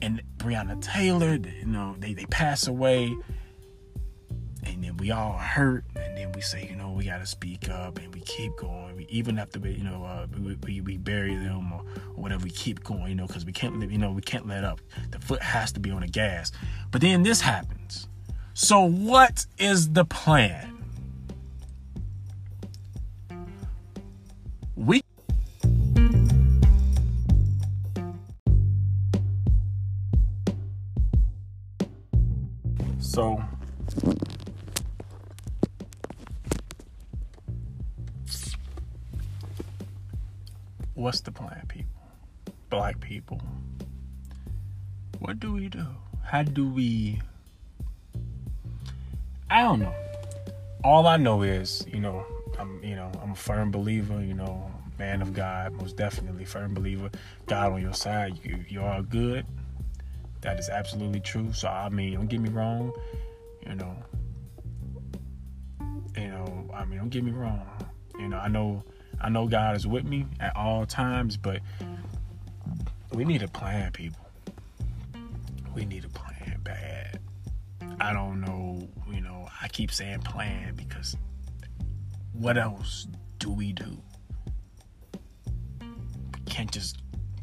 and 0.00 0.22
Breonna 0.38 0.80
Taylor, 0.80 1.34
you 1.34 1.66
know, 1.66 1.94
they, 1.98 2.14
they 2.14 2.24
pass 2.26 2.66
away 2.66 3.14
and 4.82 4.90
then 4.90 4.96
we 4.96 5.12
all 5.12 5.34
hurt 5.34 5.84
and 5.94 6.16
then 6.16 6.32
we 6.32 6.40
say 6.40 6.66
you 6.68 6.74
know 6.74 6.90
we 6.90 7.04
got 7.04 7.18
to 7.18 7.26
speak 7.26 7.68
up 7.68 7.98
and 7.98 8.12
we 8.12 8.20
keep 8.22 8.56
going. 8.56 8.96
We, 8.96 9.06
even 9.10 9.38
after 9.38 9.60
we 9.60 9.74
you 9.74 9.84
know 9.84 10.02
uh, 10.04 10.26
we, 10.36 10.56
we, 10.56 10.80
we, 10.80 10.96
bury 10.96 11.36
them 11.36 11.72
or, 11.72 11.82
or, 12.16 12.22
whatever 12.22 12.42
we 12.42 12.50
keep 12.50 12.82
going 12.82 13.06
you 13.06 13.14
know 13.14 13.28
because 13.28 13.44
we 13.44 13.52
can't 13.52 13.80
you 13.90 13.98
know 13.98 14.10
we 14.10 14.22
can't 14.22 14.48
let 14.48 14.64
up. 14.64 14.80
The 15.12 15.20
foot 15.20 15.40
has 15.40 15.70
to 15.72 15.80
be 15.80 15.92
on 15.92 16.00
the 16.00 16.08
gas. 16.08 16.50
But 16.90 17.00
then 17.00 17.22
this 17.22 17.40
happens. 17.40 18.08
So 18.54 18.82
what 18.82 19.46
is 19.56 19.90
the 19.90 20.04
plan? 20.04 20.68
We 24.74 25.02
so 32.98 33.40
what's 41.02 41.20
the 41.20 41.32
plan, 41.32 41.64
people? 41.66 42.00
Black 42.70 43.00
people. 43.00 43.42
What 45.18 45.40
do 45.40 45.52
we 45.52 45.68
do? 45.68 45.84
How 46.22 46.44
do 46.44 46.68
we. 46.68 47.20
I 49.50 49.62
don't 49.62 49.80
know. 49.80 49.94
All 50.84 51.08
I 51.08 51.16
know 51.16 51.42
is, 51.42 51.84
you 51.92 51.98
know, 51.98 52.24
I'm, 52.56 52.82
you 52.84 52.94
know, 52.94 53.10
I'm 53.20 53.32
a 53.32 53.34
firm 53.34 53.72
believer, 53.72 54.22
you 54.22 54.34
know, 54.34 54.70
man 54.96 55.20
of 55.20 55.34
God, 55.34 55.72
most 55.72 55.96
definitely 55.96 56.44
firm 56.44 56.72
believer. 56.72 57.10
God 57.46 57.72
on 57.72 57.82
your 57.82 57.94
side, 57.94 58.38
you 58.44 58.64
you 58.68 58.80
are 58.80 59.02
good. 59.02 59.44
That 60.42 60.60
is 60.60 60.68
absolutely 60.68 61.20
true. 61.20 61.52
So 61.52 61.66
I 61.66 61.88
mean, 61.88 62.14
don't 62.14 62.28
get 62.28 62.40
me 62.40 62.48
wrong, 62.48 62.92
you 63.66 63.74
know. 63.74 63.96
You 66.16 66.28
know, 66.28 66.70
I 66.72 66.84
mean, 66.84 66.98
don't 67.00 67.08
get 67.08 67.24
me 67.24 67.32
wrong. 67.32 67.66
You 68.18 68.28
know, 68.28 68.38
I 68.38 68.46
know 68.46 68.84
I 69.22 69.28
know 69.28 69.46
God 69.46 69.76
is 69.76 69.86
with 69.86 70.04
me 70.04 70.26
at 70.40 70.56
all 70.56 70.84
times, 70.84 71.36
but 71.36 71.60
we 73.12 73.24
need 73.24 73.42
a 73.42 73.48
plan, 73.48 73.92
people. 73.92 74.18
We 75.74 75.84
need 75.84 76.04
a 76.04 76.08
plan 76.08 76.60
bad. 76.64 77.20
I 78.00 78.12
don't 78.12 78.40
know, 78.40 78.88
you 79.08 79.20
know, 79.20 79.48
I 79.60 79.68
keep 79.68 79.92
saying 79.92 80.22
plan 80.22 80.74
because 80.74 81.16
what 82.32 82.58
else 82.58 83.06
do 83.38 83.50
we 83.50 83.72
do? 83.72 83.96
We 85.80 86.40
can't 86.46 86.70
just, 86.72 86.98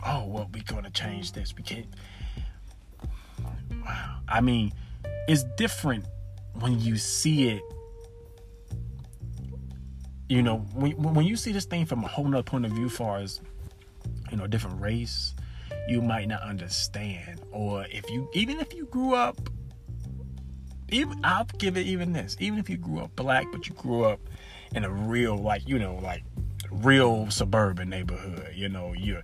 oh, 0.06 0.26
well, 0.26 0.50
we're 0.54 0.64
going 0.64 0.84
to 0.84 0.92
change 0.92 1.32
this. 1.32 1.56
We 1.56 1.64
can't. 1.64 1.88
Wow. 3.86 4.20
I 4.28 4.42
mean, 4.42 4.74
it's 5.30 5.44
different 5.56 6.04
when 6.60 6.80
you 6.82 6.98
see 6.98 7.50
it 7.50 7.62
you 10.30 10.44
know, 10.44 10.60
when 10.76 10.92
when 11.02 11.26
you 11.26 11.36
see 11.36 11.52
this 11.52 11.66
thing 11.66 11.86
from 11.86 12.04
a 12.04 12.08
whole 12.08 12.26
nother 12.26 12.44
point 12.44 12.66
of 12.66 12.72
view, 12.72 12.88
far 12.88 13.18
as 13.18 13.42
you 14.30 14.38
know, 14.38 14.48
different 14.48 14.80
race, 14.80 15.34
you 15.88 16.02
might 16.02 16.28
not 16.28 16.42
understand. 16.44 17.42
Or 17.52 17.86
if 17.90 18.10
you, 18.10 18.30
even 18.34 18.60
if 18.60 18.74
you 18.74 18.86
grew 18.86 19.16
up, 19.16 19.38
even 20.90 21.20
I'll 21.24 21.46
give 21.58 21.78
it 21.78 21.88
even 21.88 22.14
this, 22.14 22.38
even 22.40 22.60
if 22.60 22.70
you 22.70 22.78
grew 22.78 23.00
up 23.00 23.16
black, 23.16 23.48
but 23.52 23.68
you 23.68 23.74
grew 23.74 24.06
up 24.06 24.20
in 24.74 24.86
a 24.86 24.90
real, 24.90 25.36
like 25.36 25.68
you 25.68 25.80
know, 25.80 25.96
like 25.96 26.24
real 26.72 27.30
suburban 27.32 27.90
neighborhood. 27.90 28.54
You 28.54 28.70
know, 28.70 28.94
you're 28.94 29.24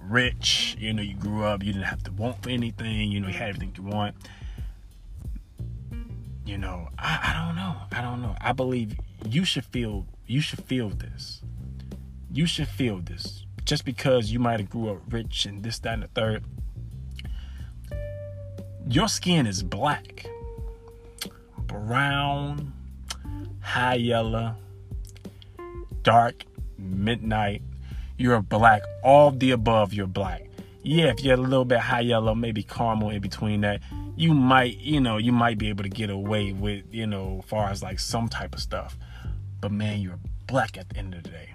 rich. 0.00 0.76
You 0.78 0.92
know, 0.92 1.02
you 1.02 1.14
grew 1.14 1.44
up, 1.44 1.62
you 1.62 1.72
didn't 1.72 1.86
have 1.86 2.02
to 2.04 2.12
want 2.12 2.42
for 2.42 2.50
anything. 2.50 3.12
You 3.12 3.20
know, 3.20 3.28
you 3.28 3.34
had 3.34 3.50
everything 3.50 3.72
you 3.76 3.84
want. 3.84 4.16
You 6.44 6.58
know, 6.58 6.88
I, 6.98 7.20
I 7.22 7.46
don't 7.46 7.54
know. 7.54 7.76
I 7.92 8.02
don't 8.02 8.22
know. 8.22 8.34
I 8.40 8.52
believe 8.52 8.96
you 9.24 9.44
should 9.44 9.64
feel 9.64 10.06
you 10.30 10.40
should 10.40 10.62
feel 10.64 10.90
this. 10.90 11.42
You 12.32 12.46
should 12.46 12.68
feel 12.68 13.00
this. 13.00 13.44
Just 13.64 13.84
because 13.84 14.30
you 14.30 14.38
might 14.38 14.60
have 14.60 14.70
grew 14.70 14.90
up 14.90 14.98
rich 15.10 15.44
and 15.44 15.64
this, 15.64 15.80
that, 15.80 15.94
and 15.94 16.04
the 16.04 16.06
third. 16.06 16.44
Your 18.88 19.08
skin 19.08 19.48
is 19.48 19.64
black, 19.64 20.26
brown, 21.58 22.72
high 23.60 23.96
yellow, 23.96 24.54
dark, 26.04 26.44
midnight. 26.78 27.62
You're 28.16 28.40
black. 28.40 28.82
All 29.02 29.32
the 29.32 29.50
above, 29.50 29.92
you're 29.92 30.06
black. 30.06 30.46
Yeah, 30.84 31.06
if 31.06 31.24
you're 31.24 31.34
a 31.34 31.38
little 31.38 31.64
bit 31.64 31.80
high 31.80 32.00
yellow, 32.00 32.36
maybe 32.36 32.62
caramel 32.62 33.10
in 33.10 33.20
between 33.20 33.62
that, 33.62 33.80
you 34.16 34.32
might, 34.32 34.78
you 34.78 35.00
know, 35.00 35.16
you 35.16 35.32
might 35.32 35.58
be 35.58 35.70
able 35.70 35.82
to 35.82 35.90
get 35.90 36.08
away 36.08 36.52
with, 36.52 36.84
you 36.92 37.08
know, 37.08 37.42
far 37.48 37.68
as 37.68 37.82
like 37.82 37.98
some 37.98 38.28
type 38.28 38.54
of 38.54 38.60
stuff. 38.60 38.96
But 39.60 39.72
man, 39.72 40.00
you're 40.00 40.18
black 40.46 40.78
at 40.78 40.88
the 40.88 40.96
end 40.96 41.14
of 41.14 41.22
the 41.22 41.30
day. 41.30 41.54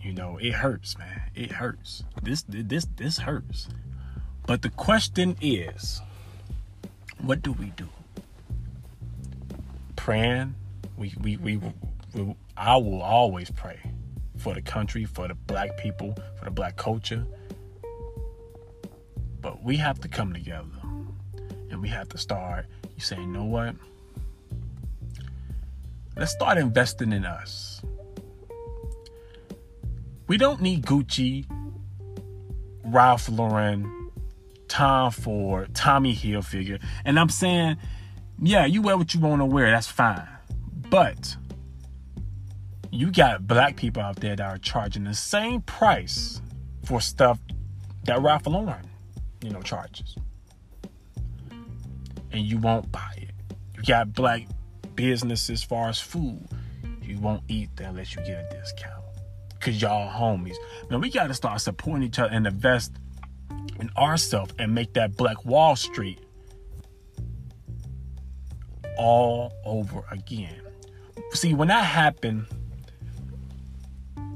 You 0.00 0.12
know, 0.12 0.38
it 0.38 0.52
hurts, 0.52 0.98
man. 0.98 1.22
It 1.34 1.52
hurts. 1.52 2.04
This 2.22 2.44
this 2.48 2.86
this 2.96 3.18
hurts. 3.18 3.68
But 4.46 4.62
the 4.62 4.68
question 4.70 5.36
is, 5.40 6.00
what 7.20 7.42
do 7.42 7.52
we 7.52 7.66
do? 7.76 7.88
Praying, 9.96 10.54
we 10.96 11.14
we 11.20 11.36
we, 11.36 11.56
we 11.56 12.36
I 12.56 12.76
will 12.76 13.00
always 13.00 13.50
pray 13.50 13.78
for 14.38 14.54
the 14.54 14.62
country, 14.62 15.04
for 15.04 15.28
the 15.28 15.34
black 15.34 15.76
people, 15.78 16.14
for 16.38 16.46
the 16.46 16.50
black 16.50 16.76
culture. 16.76 17.24
But 19.40 19.62
we 19.62 19.76
have 19.76 20.00
to 20.00 20.08
come 20.08 20.32
together 20.32 20.66
and 21.70 21.80
we 21.80 21.88
have 21.88 22.08
to 22.10 22.18
start 22.18 22.66
you 23.02 23.06
say, 23.06 23.16
you 23.16 23.26
know 23.26 23.42
what? 23.42 23.74
Let's 26.16 26.32
start 26.32 26.58
investing 26.58 27.12
in 27.12 27.24
us. 27.24 27.82
We 30.26 30.36
don't 30.36 30.60
need 30.60 30.84
Gucci, 30.84 31.46
Ralph 32.84 33.28
Lauren, 33.28 34.10
Tom 34.68 35.10
Ford, 35.10 35.74
Tommy 35.74 36.14
Hilfiger. 36.14 36.82
And 37.04 37.18
I'm 37.18 37.28
saying, 37.28 37.76
yeah, 38.40 38.66
you 38.66 38.82
wear 38.82 38.96
what 38.96 39.14
you 39.14 39.20
want 39.20 39.40
to 39.40 39.46
wear, 39.46 39.70
that's 39.70 39.86
fine. 39.86 40.28
But 40.90 41.36
you 42.90 43.10
got 43.10 43.46
black 43.46 43.76
people 43.76 44.02
out 44.02 44.16
there 44.16 44.36
that 44.36 44.46
are 44.46 44.58
charging 44.58 45.04
the 45.04 45.14
same 45.14 45.62
price 45.62 46.42
for 46.84 47.00
stuff 47.00 47.38
that 48.04 48.20
Ralph 48.20 48.46
Lauren, 48.46 48.86
you 49.42 49.50
know, 49.50 49.62
charges. 49.62 50.16
And 52.30 52.42
you 52.42 52.58
won't 52.58 52.92
buy 52.92 53.14
it. 53.16 53.30
You 53.76 53.82
got 53.84 54.12
black 54.12 54.46
business 54.94 55.50
as 55.50 55.62
far 55.62 55.88
as 55.88 56.00
food, 56.00 56.46
you 57.02 57.18
won't 57.18 57.42
eat 57.48 57.70
that 57.76 57.90
unless 57.90 58.14
you 58.14 58.22
get 58.22 58.52
a 58.52 58.56
discount. 58.56 59.04
Cause 59.60 59.80
y'all 59.80 60.10
homies. 60.10 60.56
Man, 60.90 61.00
we 61.00 61.10
gotta 61.10 61.34
start 61.34 61.60
supporting 61.60 62.02
each 62.02 62.18
other 62.18 62.32
and 62.32 62.46
invest 62.46 62.92
in 63.78 63.90
ourselves 63.96 64.52
and 64.58 64.74
make 64.74 64.94
that 64.94 65.16
Black 65.16 65.44
Wall 65.44 65.76
Street 65.76 66.18
all 68.98 69.52
over 69.64 70.04
again. 70.10 70.60
See, 71.32 71.54
when 71.54 71.68
that 71.68 71.84
happened, 71.84 72.46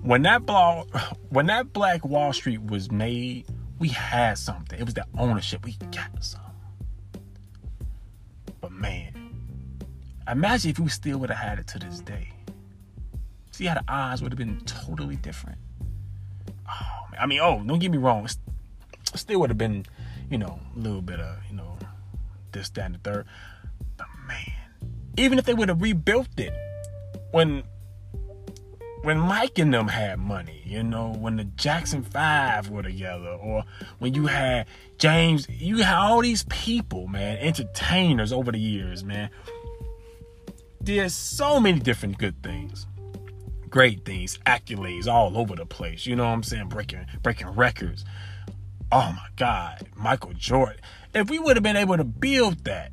when 0.03 0.23
that 0.23 0.47
block, 0.47 0.88
when 1.31 1.47
that 1.47 1.73
Black 1.73 2.05
Wall 2.05 2.33
Street 2.33 2.62
was 2.62 2.90
made, 2.90 3.47
we 3.79 3.88
had 3.88 4.38
something. 4.38 4.79
It 4.79 4.85
was 4.85 4.95
that 4.95 5.09
ownership. 5.19 5.64
We 5.64 5.77
got 5.92 6.23
something. 6.25 6.46
Imagine 10.29 10.71
if 10.71 10.79
we 10.79 10.89
still 10.89 11.19
would 11.19 11.31
have 11.31 11.39
had 11.39 11.59
it 11.59 11.67
to 11.69 11.79
this 11.79 12.01
day. 12.01 12.33
See 13.53 13.65
how 13.67 13.75
the 13.75 13.85
odds 13.89 14.23
would 14.23 14.33
have 14.33 14.39
been 14.39 14.61
totally 14.67 15.17
different. 15.17 15.59
Oh, 16.69 17.07
man. 17.11 17.21
I 17.21 17.27
mean, 17.27 17.41
oh, 17.41 17.62
don't 17.65 17.79
get 17.79 17.91
me 17.91 17.99
wrong. 17.99 18.29
Still 19.15 19.41
would 19.41 19.51
have 19.51 19.59
been, 19.59 19.87
you 20.31 20.39
know, 20.39 20.59
a 20.75 20.79
little 20.79 21.01
bit 21.01 21.21
of, 21.21 21.39
you 21.49 21.57
know, 21.57 21.79
this, 22.53 22.69
that, 22.71 22.87
and 22.87 22.95
the 22.97 22.99
third. 22.99 23.27
But 23.97 24.09
man, 24.27 24.53
even 25.17 25.39
if 25.39 25.45
they 25.45 25.55
would 25.55 25.69
have 25.69 25.81
rebuilt 25.81 26.39
it 26.39 26.53
when 27.31 27.62
when 29.03 29.21
Mike 29.21 29.59
and 29.61 29.73
them 29.73 29.87
had 29.87 30.19
money, 30.19 30.62
you 30.65 30.83
know, 30.83 31.12
when 31.12 31.37
the 31.37 31.45
Jackson 31.45 32.03
Five 32.03 32.71
were 32.71 32.83
together, 32.83 33.29
or 33.29 33.62
when 34.01 34.15
you 34.15 34.27
had 34.27 34.67
James, 34.99 35.47
you 35.49 35.79
had 35.79 35.95
all 35.95 36.23
these 36.23 36.45
people, 36.49 37.07
man, 37.07 37.39
entertainers 37.39 38.33
over 38.33 38.51
the 38.51 38.59
years, 38.59 39.05
man, 39.05 39.31
did 40.87 41.11
so 41.11 41.59
many 41.59 41.81
different 41.81 42.16
good 42.16 42.40
things 42.42 42.87
great 43.68 44.05
things 44.05 44.38
accolades 44.46 45.09
all 45.09 45.37
over 45.37 45.57
the 45.57 45.66
place 45.66 46.07
you 46.07 46.14
know 46.14 46.25
what 46.25 46.31
i'm 46.31 46.42
saying 46.42 46.68
breaking 46.68 47.05
breaking 47.22 47.49
records 47.49 48.05
oh 48.92 49.12
my 49.12 49.27
god 49.35 49.87
michael 49.96 50.33
jordan 50.35 50.77
if 51.12 51.29
we 51.29 51.38
would 51.38 51.57
have 51.57 51.64
been 51.64 51.77
able 51.77 51.96
to 51.96 52.05
build 52.05 52.64
that 52.64 52.92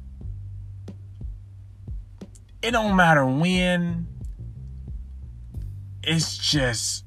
it 2.63 2.71
don't 2.71 2.95
matter 2.95 3.25
when 3.25 4.07
it's 6.03 6.37
just 6.37 7.05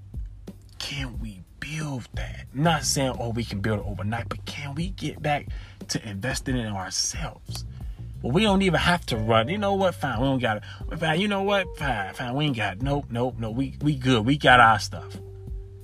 can 0.79 1.18
we 1.18 1.42
build 1.59 2.09
that? 2.14 2.46
not 2.55 2.85
saying, 2.85 3.14
oh, 3.18 3.31
we 3.31 3.44
can 3.44 3.61
build 3.61 3.81
it 3.81 3.87
overnight, 3.87 4.29
but 4.29 4.44
can 4.46 4.75
we 4.75 4.90
get 4.90 5.20
back 5.20 5.49
to 5.88 6.09
investing 6.09 6.57
in 6.57 6.66
ourselves? 6.66 7.64
Well, 8.23 8.33
we 8.33 8.43
don't 8.43 8.63
even 8.63 8.81
have 8.81 9.05
to 9.07 9.17
run. 9.17 9.49
You 9.49 9.59
know 9.59 9.75
what? 9.75 9.95
Fine, 9.95 10.21
we 10.21 10.27
don't 10.27 10.39
got 10.39 10.59
it. 10.59 10.99
Fine, 10.99 11.21
you 11.21 11.29
know 11.29 11.43
what? 11.43 11.67
Fine, 11.77 12.15
fine. 12.15 12.35
We 12.35 12.47
ain't 12.47 12.57
got 12.57 12.75
it. 12.75 12.83
Nope, 12.83 13.07
nope, 13.11 13.37
no. 13.39 13.51
We 13.51 13.77
we 13.83 13.97
good. 13.97 14.25
We 14.25 14.37
got 14.37 14.61
our 14.61 14.79
stuff. 14.79 15.17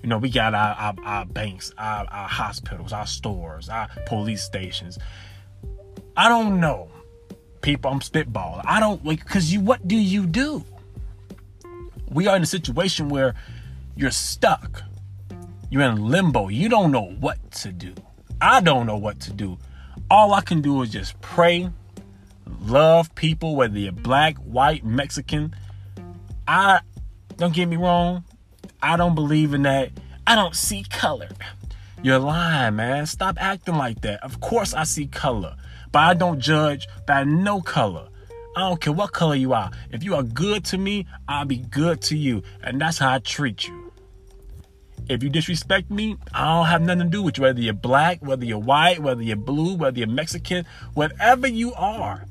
You 0.03 0.09
know, 0.09 0.19
we 0.19 0.31
got 0.31 0.55
our 0.55 0.75
our, 0.75 0.95
our 1.05 1.25
banks, 1.27 1.73
our, 1.79 2.07
our 2.11 2.29
hospitals, 2.29 2.93
our 2.93 3.07
stores, 3.07 3.69
our 3.69 3.89
police 4.07 4.43
stations. 4.43 4.99
I 6.17 6.29
don't 6.29 6.61
know, 6.61 6.91
people. 7.61 7.91
I'm 7.91 8.01
spitballing. 8.01 8.63
I 8.67 8.81
don't 8.81 9.05
like 9.05 9.21
because 9.21 9.53
you. 9.53 9.61
What 9.61 9.87
do 9.87 9.97
you 9.97 10.27
do? 10.27 10.65
We 12.11 12.27
are 12.27 12.37
in 12.37 12.43
a 12.43 12.47
situation 12.47 13.09
where 13.09 13.35
you're 13.97 14.11
stuck. 14.11 14.83
You're 15.71 15.83
in 15.83 16.09
limbo. 16.09 16.49
You 16.49 16.69
don't 16.69 16.93
know 16.93 17.15
what 17.21 17.51
to 17.53 17.73
do. 17.73 17.95
I 18.41 18.61
don't 18.61 18.87
know 18.87 18.97
what 18.97 19.21
to 19.21 19.33
do. 19.33 19.57
All 20.11 20.35
I 20.35 20.43
can 20.43 20.61
do 20.61 20.83
is 20.83 20.91
just 20.91 21.19
pray, 21.23 21.71
love 22.61 23.15
people, 23.15 23.57
whether 23.57 23.79
you're 23.79 23.93
black, 23.93 24.37
white, 24.39 24.85
Mexican. 24.85 25.55
I 26.47 26.81
don't 27.37 27.55
get 27.55 27.67
me 27.67 27.77
wrong. 27.77 28.25
I 28.83 28.97
don't 28.97 29.15
believe 29.15 29.55
in 29.55 29.63
that. 29.63 29.91
I 30.27 30.35
don't 30.35 30.55
see 30.55 30.85
color. 30.85 31.29
You're 32.03 32.19
lying, 32.19 32.77
man. 32.77 33.07
Stop 33.07 33.37
acting 33.41 33.77
like 33.77 34.01
that. 34.03 34.23
Of 34.23 34.41
course 34.41 34.75
I 34.75 34.85
see 34.85 35.07
color, 35.07 35.57
but 35.93 36.01
I 36.01 36.15
don't 36.15 36.41
judge 36.41 36.89
by 37.07 37.25
no 37.25 37.61
color. 37.61 38.09
I 38.57 38.61
don't 38.61 38.81
care 38.81 38.93
what 38.93 39.13
color 39.13 39.35
you 39.35 39.53
are. 39.53 39.71
If 39.91 40.03
you 40.03 40.15
are 40.15 40.23
good 40.23 40.65
to 40.67 40.79
me, 40.79 41.07
I'll 41.29 41.45
be 41.45 41.59
good 41.59 42.03
to 42.03 42.17
you. 42.17 42.43
And 42.63 42.81
that's 42.81 42.99
how 42.99 43.13
I 43.13 43.19
treat 43.19 43.67
you. 43.67 43.93
If 45.09 45.23
you 45.23 45.31
disrespect 45.31 45.91
me, 45.91 46.17
I 46.35 46.45
don't 46.45 46.67
have 46.67 46.83
nothing 46.83 47.05
to 47.05 47.09
do 47.09 47.23
with 47.23 47.39
you. 47.39 47.43
Whether 47.43 47.61
you're 47.61 47.75
black, 47.75 48.19
whether 48.21 48.45
you're 48.45 48.59
white, 48.59 49.01
whether 49.01 49.23
you're 49.23 49.37
blue, 49.37 49.75
whether 49.75 49.99
you're 49.99 50.09
Mexican, 50.09 50.67
whatever 50.95 51.47
you 51.47 51.73
are. 51.75 52.27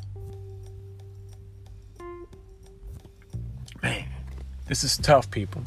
Man, 3.82 4.06
this 4.68 4.84
is 4.84 4.98
tough, 4.98 5.30
people. 5.32 5.64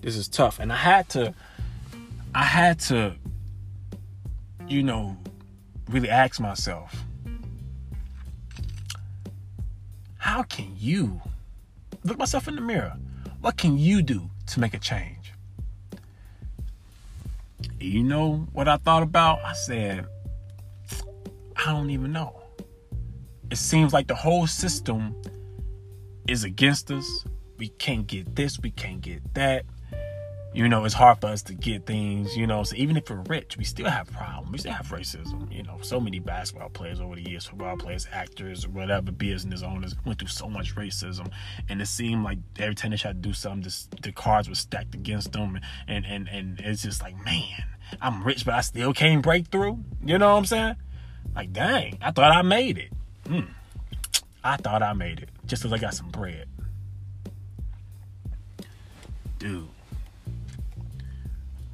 This 0.00 0.16
is 0.16 0.28
tough. 0.28 0.58
And 0.58 0.72
I 0.72 0.76
had 0.76 1.08
to, 1.10 1.34
I 2.34 2.42
had 2.42 2.80
to, 2.80 3.14
you 4.66 4.82
know, 4.82 5.16
really 5.88 6.10
ask 6.10 6.40
myself, 6.40 7.04
how 10.18 10.42
can 10.42 10.74
you 10.76 11.20
look 12.02 12.18
myself 12.18 12.48
in 12.48 12.56
the 12.56 12.60
mirror? 12.60 12.96
What 13.40 13.56
can 13.56 13.78
you 13.78 14.02
do 14.02 14.30
to 14.48 14.60
make 14.60 14.74
a 14.74 14.78
change? 14.78 15.32
You 17.78 18.02
know 18.02 18.48
what 18.52 18.66
I 18.66 18.78
thought 18.78 19.02
about? 19.02 19.44
I 19.44 19.52
said, 19.52 20.06
I 21.56 21.66
don't 21.66 21.90
even 21.90 22.12
know. 22.12 22.40
It 23.50 23.58
seems 23.58 23.92
like 23.92 24.06
the 24.06 24.14
whole 24.14 24.46
system 24.46 25.14
is 26.28 26.44
against 26.44 26.90
us. 26.90 27.24
We 27.58 27.68
can't 27.68 28.06
get 28.06 28.34
this, 28.34 28.58
we 28.58 28.70
can't 28.70 29.00
get 29.00 29.34
that. 29.34 29.64
You 30.54 30.68
know, 30.68 30.84
it's 30.84 30.94
hard 30.94 31.20
for 31.20 31.26
us 31.26 31.42
to 31.44 31.54
get 31.54 31.84
things, 31.84 32.36
you 32.36 32.46
know. 32.46 32.62
So 32.62 32.76
even 32.76 32.96
if 32.96 33.10
we're 33.10 33.24
rich, 33.26 33.56
we 33.56 33.64
still 33.64 33.90
have 33.90 34.08
problems. 34.12 34.52
We 34.52 34.58
still 34.58 34.72
have 34.72 34.86
racism. 34.86 35.52
You 35.52 35.64
know, 35.64 35.78
so 35.82 35.98
many 35.98 36.20
basketball 36.20 36.68
players 36.68 37.00
over 37.00 37.16
the 37.16 37.28
years, 37.28 37.46
football 37.46 37.76
players, 37.76 38.06
actors, 38.12 38.68
whatever 38.68 39.10
business 39.10 39.64
owners 39.64 39.96
went 40.06 40.20
through 40.20 40.28
so 40.28 40.48
much 40.48 40.76
racism. 40.76 41.28
And 41.68 41.82
it 41.82 41.86
seemed 41.86 42.22
like 42.22 42.38
every 42.60 42.76
time 42.76 42.92
they 42.92 42.96
tried 42.96 43.20
to 43.20 43.28
do 43.28 43.32
something, 43.32 43.62
just, 43.62 44.00
the 44.00 44.12
cards 44.12 44.48
were 44.48 44.54
stacked 44.54 44.94
against 44.94 45.32
them. 45.32 45.58
And, 45.88 46.06
and, 46.06 46.28
and 46.28 46.60
it's 46.60 46.82
just 46.82 47.02
like, 47.02 47.16
man, 47.24 47.64
I'm 48.00 48.22
rich, 48.22 48.44
but 48.44 48.54
I 48.54 48.60
still 48.60 48.94
can't 48.94 49.22
break 49.22 49.48
through. 49.48 49.80
You 50.04 50.18
know 50.18 50.30
what 50.30 50.38
I'm 50.38 50.46
saying? 50.46 50.76
Like, 51.34 51.52
dang, 51.52 51.98
I 52.00 52.12
thought 52.12 52.30
I 52.30 52.42
made 52.42 52.78
it. 52.78 52.92
Hmm. 53.26 53.50
I 54.44 54.56
thought 54.56 54.82
I 54.82 54.92
made 54.92 55.20
it 55.20 55.30
just 55.46 55.62
because 55.62 55.72
I 55.72 55.78
got 55.78 55.94
some 55.94 56.10
bread. 56.10 56.46
Dude. 59.38 59.66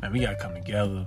Man, 0.01 0.13
we 0.13 0.21
gotta 0.21 0.37
come 0.37 0.55
together. 0.55 1.05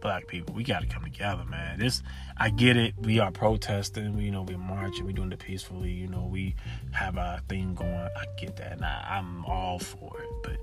Black 0.00 0.28
people, 0.28 0.54
we 0.54 0.62
gotta 0.62 0.86
come 0.86 1.02
together, 1.02 1.44
man. 1.44 1.80
This 1.80 2.02
I 2.36 2.50
get 2.50 2.76
it. 2.76 2.94
We 2.98 3.18
are 3.18 3.32
protesting, 3.32 4.16
we 4.16 4.24
you 4.24 4.30
know, 4.30 4.42
we're 4.42 4.56
marching, 4.56 5.04
we're 5.04 5.12
doing 5.12 5.32
it 5.32 5.40
peacefully, 5.40 5.90
you 5.90 6.06
know, 6.06 6.28
we 6.30 6.54
have 6.92 7.18
our 7.18 7.40
thing 7.48 7.74
going. 7.74 7.90
I 7.90 8.24
get 8.38 8.56
that. 8.56 8.72
And 8.72 8.84
I, 8.84 9.18
I'm 9.18 9.44
all 9.46 9.80
for 9.80 10.20
it. 10.20 10.28
But 10.44 10.58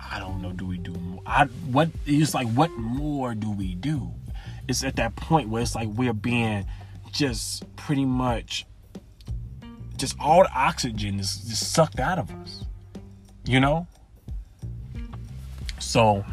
I 0.00 0.18
don't 0.18 0.40
know. 0.40 0.52
Do 0.52 0.66
we 0.66 0.78
do 0.78 0.92
more? 0.92 1.22
I 1.26 1.44
what? 1.44 1.90
It's 2.06 2.32
like 2.34 2.48
what 2.48 2.70
more 2.72 3.34
do 3.34 3.50
we 3.50 3.74
do? 3.74 4.12
It's 4.70 4.84
at 4.84 4.96
that 4.96 5.16
point 5.16 5.48
where 5.48 5.62
it's 5.62 5.74
like 5.74 5.88
we're 5.88 6.12
being 6.12 6.64
just 7.10 7.64
pretty 7.76 8.04
much 8.04 8.66
just 9.96 10.16
all 10.18 10.44
the 10.44 10.52
oxygen 10.52 11.20
is 11.20 11.36
just 11.38 11.72
sucked 11.72 11.98
out 11.98 12.18
of 12.18 12.30
us. 12.42 12.64
You 13.44 13.60
know. 13.60 13.86
So 15.78 16.24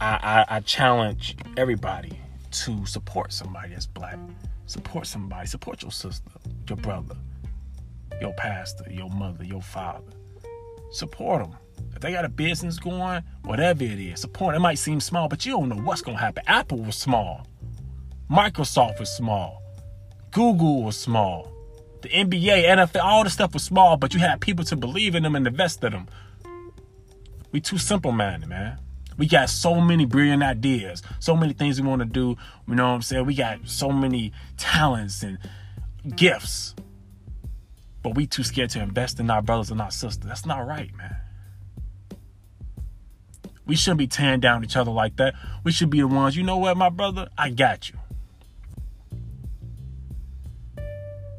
I, 0.00 0.44
I, 0.50 0.56
I 0.56 0.60
challenge 0.60 1.36
everybody 1.56 2.18
to 2.50 2.84
support 2.84 3.32
somebody 3.32 3.70
that's 3.70 3.86
black. 3.86 4.18
Support 4.66 5.06
somebody. 5.06 5.46
Support 5.46 5.82
your 5.82 5.92
sister, 5.92 6.30
your 6.68 6.78
brother, 6.78 7.16
your 8.20 8.32
pastor, 8.34 8.90
your 8.90 9.10
mother, 9.10 9.44
your 9.44 9.62
father 9.62 10.12
support 10.90 11.42
them. 11.42 11.56
If 11.96 12.02
they 12.02 12.12
got 12.12 12.26
a 12.26 12.28
business 12.28 12.78
going, 12.78 13.22
whatever 13.42 13.82
it 13.82 13.98
is, 13.98 14.20
support. 14.20 14.54
It 14.54 14.60
might 14.60 14.78
seem 14.78 15.00
small, 15.00 15.28
but 15.28 15.46
you 15.46 15.52
don't 15.52 15.70
know 15.70 15.76
what's 15.76 16.02
gonna 16.02 16.18
happen. 16.18 16.44
Apple 16.46 16.78
was 16.78 16.94
small, 16.94 17.46
Microsoft 18.30 19.00
was 19.00 19.10
small, 19.10 19.62
Google 20.30 20.82
was 20.82 20.98
small, 20.98 21.50
the 22.02 22.10
NBA, 22.10 22.64
NFL, 22.64 23.02
all 23.02 23.24
the 23.24 23.30
stuff 23.30 23.54
was 23.54 23.64
small, 23.64 23.96
but 23.96 24.12
you 24.12 24.20
had 24.20 24.42
people 24.42 24.62
to 24.66 24.76
believe 24.76 25.14
in 25.14 25.22
them 25.22 25.34
and 25.34 25.46
invest 25.46 25.82
in 25.82 25.92
them. 25.92 26.06
We 27.50 27.62
too 27.62 27.78
simple 27.78 28.12
minded, 28.12 28.50
man. 28.50 28.78
We 29.16 29.26
got 29.26 29.48
so 29.48 29.80
many 29.80 30.04
brilliant 30.04 30.42
ideas, 30.42 31.02
so 31.18 31.34
many 31.34 31.54
things 31.54 31.80
we 31.80 31.88
want 31.88 32.02
to 32.02 32.06
do. 32.06 32.36
You 32.68 32.74
know 32.74 32.88
what 32.88 32.94
I'm 32.94 33.00
saying? 33.00 33.24
We 33.24 33.34
got 33.34 33.60
so 33.66 33.90
many 33.90 34.32
talents 34.58 35.22
and 35.22 35.38
gifts 36.14 36.74
but 38.02 38.14
we 38.14 38.24
too 38.24 38.44
scared 38.44 38.70
to 38.70 38.80
invest 38.80 39.18
in 39.18 39.28
our 39.28 39.42
brothers 39.42 39.72
and 39.72 39.80
our 39.80 39.90
sisters. 39.90 40.28
That's 40.28 40.46
not 40.46 40.64
right, 40.64 40.94
man. 40.96 41.16
We 43.66 43.74
shouldn't 43.74 43.98
be 43.98 44.06
tearing 44.06 44.40
down 44.40 44.64
each 44.64 44.76
other 44.76 44.92
like 44.92 45.16
that. 45.16 45.34
We 45.64 45.72
should 45.72 45.90
be 45.90 46.00
the 46.00 46.06
ones, 46.06 46.36
you 46.36 46.44
know 46.44 46.56
what, 46.56 46.76
my 46.76 46.88
brother? 46.88 47.28
I 47.36 47.50
got 47.50 47.90
you. 47.90 47.96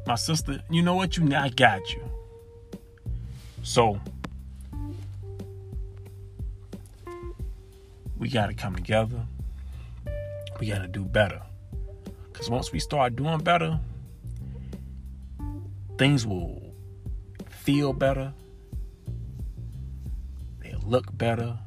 My 0.06 0.14
sister, 0.14 0.62
you 0.70 0.82
know 0.82 0.94
what? 0.94 1.16
You 1.16 1.34
I 1.34 1.48
got 1.48 1.92
you. 1.92 2.02
So 3.62 4.00
we 8.18 8.28
gotta 8.28 8.54
come 8.54 8.74
together. 8.74 9.26
We 10.60 10.68
gotta 10.68 10.88
do 10.88 11.04
better. 11.04 11.42
Cause 12.32 12.48
once 12.48 12.72
we 12.72 12.80
start 12.80 13.16
doing 13.16 13.38
better, 13.40 13.80
things 15.98 16.26
will 16.26 16.72
feel 17.48 17.92
better, 17.92 18.32
they'll 20.60 20.80
look 20.86 21.16
better. 21.16 21.58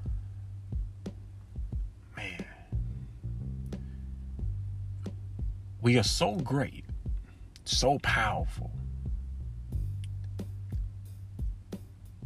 We 5.81 5.97
are 5.97 6.03
so 6.03 6.35
great, 6.35 6.85
so 7.65 7.99
powerful. 7.99 8.71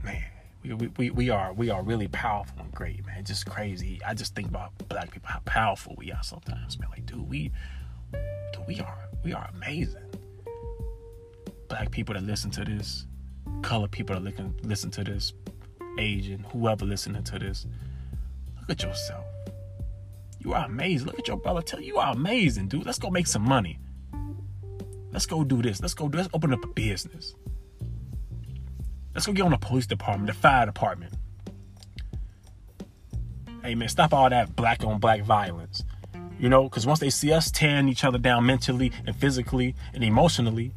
Man, 0.03 0.23
we, 0.63 0.73
we, 0.73 1.09
we 1.09 1.29
are 1.29 1.53
we 1.53 1.69
are 1.69 1.81
really 1.83 2.07
powerful 2.07 2.59
and 2.59 2.71
great, 2.73 3.05
man. 3.05 3.23
Just 3.23 3.45
crazy. 3.45 3.99
I 4.05 4.13
just 4.13 4.35
think 4.35 4.49
about 4.49 4.71
black 4.89 5.11
people, 5.11 5.29
how 5.29 5.39
powerful 5.45 5.95
we 5.97 6.11
are 6.11 6.23
sometimes, 6.23 6.79
man. 6.79 6.89
Like, 6.89 7.05
dude, 7.05 7.29
we 7.29 7.51
dude, 8.53 8.67
we 8.67 8.79
are 8.79 8.97
we 9.23 9.33
are 9.33 9.49
amazing 9.55 10.05
black 11.67 11.91
people 11.91 12.13
that 12.13 12.23
listen 12.23 12.51
to 12.51 12.63
this, 12.63 13.05
color 13.61 13.87
people 13.87 14.15
that 14.15 14.23
listen, 14.23 14.55
listen 14.63 14.91
to 14.91 15.03
this, 15.03 15.33
Asian, 15.97 16.39
whoever 16.51 16.85
listening 16.85 17.23
to 17.23 17.39
this, 17.39 17.65
look 18.61 18.69
at 18.69 18.83
yourself. 18.83 19.25
You 20.45 20.53
are 20.53 20.65
amazing. 20.67 21.07
Look 21.07 21.17
at 21.17 21.27
your 21.27 21.37
brother. 21.37 21.63
Tell 21.63 21.81
you, 21.81 21.87
you 21.87 21.97
are 21.97 22.13
amazing, 22.13 22.67
dude. 22.67 22.85
Let's 22.85 22.99
go 22.99 23.09
make 23.09 23.25
some 23.25 23.41
money. 23.41 23.79
Let's 25.11 25.25
go 25.25 25.43
do 25.43 25.59
this. 25.59 25.81
Let's 25.81 25.95
go 25.95 26.07
do. 26.07 26.19
Let's 26.19 26.29
open 26.35 26.53
up 26.53 26.63
a 26.63 26.67
business. 26.67 27.33
Let's 29.15 29.25
go 29.25 29.33
get 29.33 29.41
on 29.41 29.51
the 29.51 29.57
police 29.57 29.87
department, 29.87 30.27
the 30.27 30.33
fire 30.33 30.67
department. 30.67 31.15
Hey 33.63 33.73
man, 33.73 33.89
stop 33.89 34.13
all 34.13 34.29
that 34.29 34.55
black 34.55 34.83
on 34.83 34.99
black 34.99 35.23
violence. 35.23 35.83
You 36.37 36.49
know, 36.49 36.65
because 36.65 36.85
once 36.85 36.99
they 36.99 37.09
see 37.09 37.31
us 37.31 37.49
tearing 37.49 37.89
each 37.89 38.03
other 38.03 38.19
down 38.19 38.45
mentally 38.45 38.91
and 39.07 39.15
physically 39.15 39.73
and 39.95 40.03
emotionally, 40.03 40.73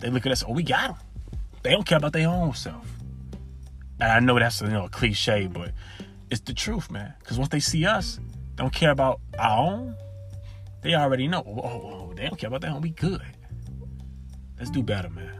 they 0.00 0.10
look 0.10 0.26
at 0.26 0.32
us, 0.32 0.42
oh, 0.44 0.52
we 0.52 0.64
got 0.64 0.88
them. 0.88 0.96
They 1.62 1.70
don't 1.70 1.86
care 1.86 1.98
about 1.98 2.14
their 2.14 2.28
own 2.28 2.52
self. 2.54 2.90
And 4.00 4.10
I 4.10 4.18
know 4.18 4.40
that's 4.40 4.60
you 4.60 4.68
know 4.68 4.86
a 4.86 4.88
cliche, 4.88 5.46
but 5.46 5.70
it's 6.32 6.40
the 6.40 6.52
truth, 6.52 6.90
man. 6.90 7.14
Because 7.20 7.38
once 7.38 7.50
they 7.50 7.60
see 7.60 7.86
us, 7.86 8.18
don't 8.58 8.72
care 8.72 8.90
about 8.90 9.20
our 9.38 9.70
own. 9.70 9.96
They 10.82 10.94
already 10.94 11.28
know. 11.28 11.44
Oh, 11.46 11.60
oh, 11.62 12.08
oh, 12.10 12.12
they 12.14 12.24
don't 12.24 12.36
care 12.36 12.48
about 12.48 12.60
their 12.60 12.72
own. 12.72 12.80
We 12.80 12.90
good. 12.90 13.22
Let's 14.58 14.70
do 14.70 14.82
better, 14.82 15.08
man. 15.08 15.38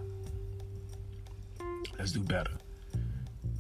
Let's 1.99 2.13
do 2.13 2.23
better. 2.23 2.53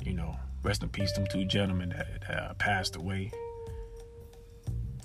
You 0.05 0.14
know, 0.14 0.37
rest 0.62 0.85
in 0.85 0.88
peace, 0.88 1.12
them 1.12 1.27
two 1.27 1.44
gentlemen 1.44 1.88
that, 1.90 2.21
that 2.29 2.51
uh, 2.51 2.55
passed 2.55 2.94
away. 2.94 3.33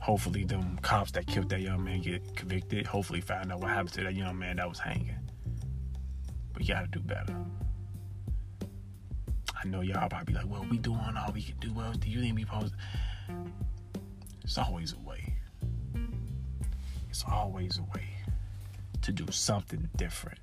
Hopefully, 0.02 0.44
them 0.44 0.78
cops 0.84 1.12
that 1.14 1.26
killed 1.26 1.50
that 1.50 1.62
young 1.62 1.84
man 1.84 2.02
get 2.02 2.36
convicted. 2.36 2.86
Hopefully, 2.86 3.22
find 3.22 3.52
out 3.52 3.60
what 3.60 3.70
happened 3.70 3.94
to 3.94 4.04
that 4.04 4.14
young 4.14 4.38
man 4.38 4.58
that 4.58 4.70
was 4.70 4.78
hanging. 4.78 5.18
We 6.58 6.66
gotta 6.66 6.88
do 6.88 7.00
better. 7.00 7.36
I 9.56 9.68
know 9.68 9.82
y'all 9.82 10.10
probably 10.10 10.34
be 10.34 10.40
like, 10.40 10.48
well, 10.48 10.66
we 10.70 10.78
doing 10.78 11.00
all 11.00 11.32
we 11.34 11.42
can 11.42 11.58
do. 11.58 11.74
Well, 11.74 11.94
do 11.94 12.10
you 12.10 12.20
think 12.20 12.36
we 12.36 12.44
supposed 12.44 12.76
It's 14.44 14.58
always 14.58 14.94
a 14.94 15.00
way. 15.00 15.36
It's 17.10 17.24
always 17.32 17.78
a 17.78 17.84
way 17.98 18.08
to 19.02 19.12
do 19.12 19.26
something 19.32 19.90
different 19.96 20.40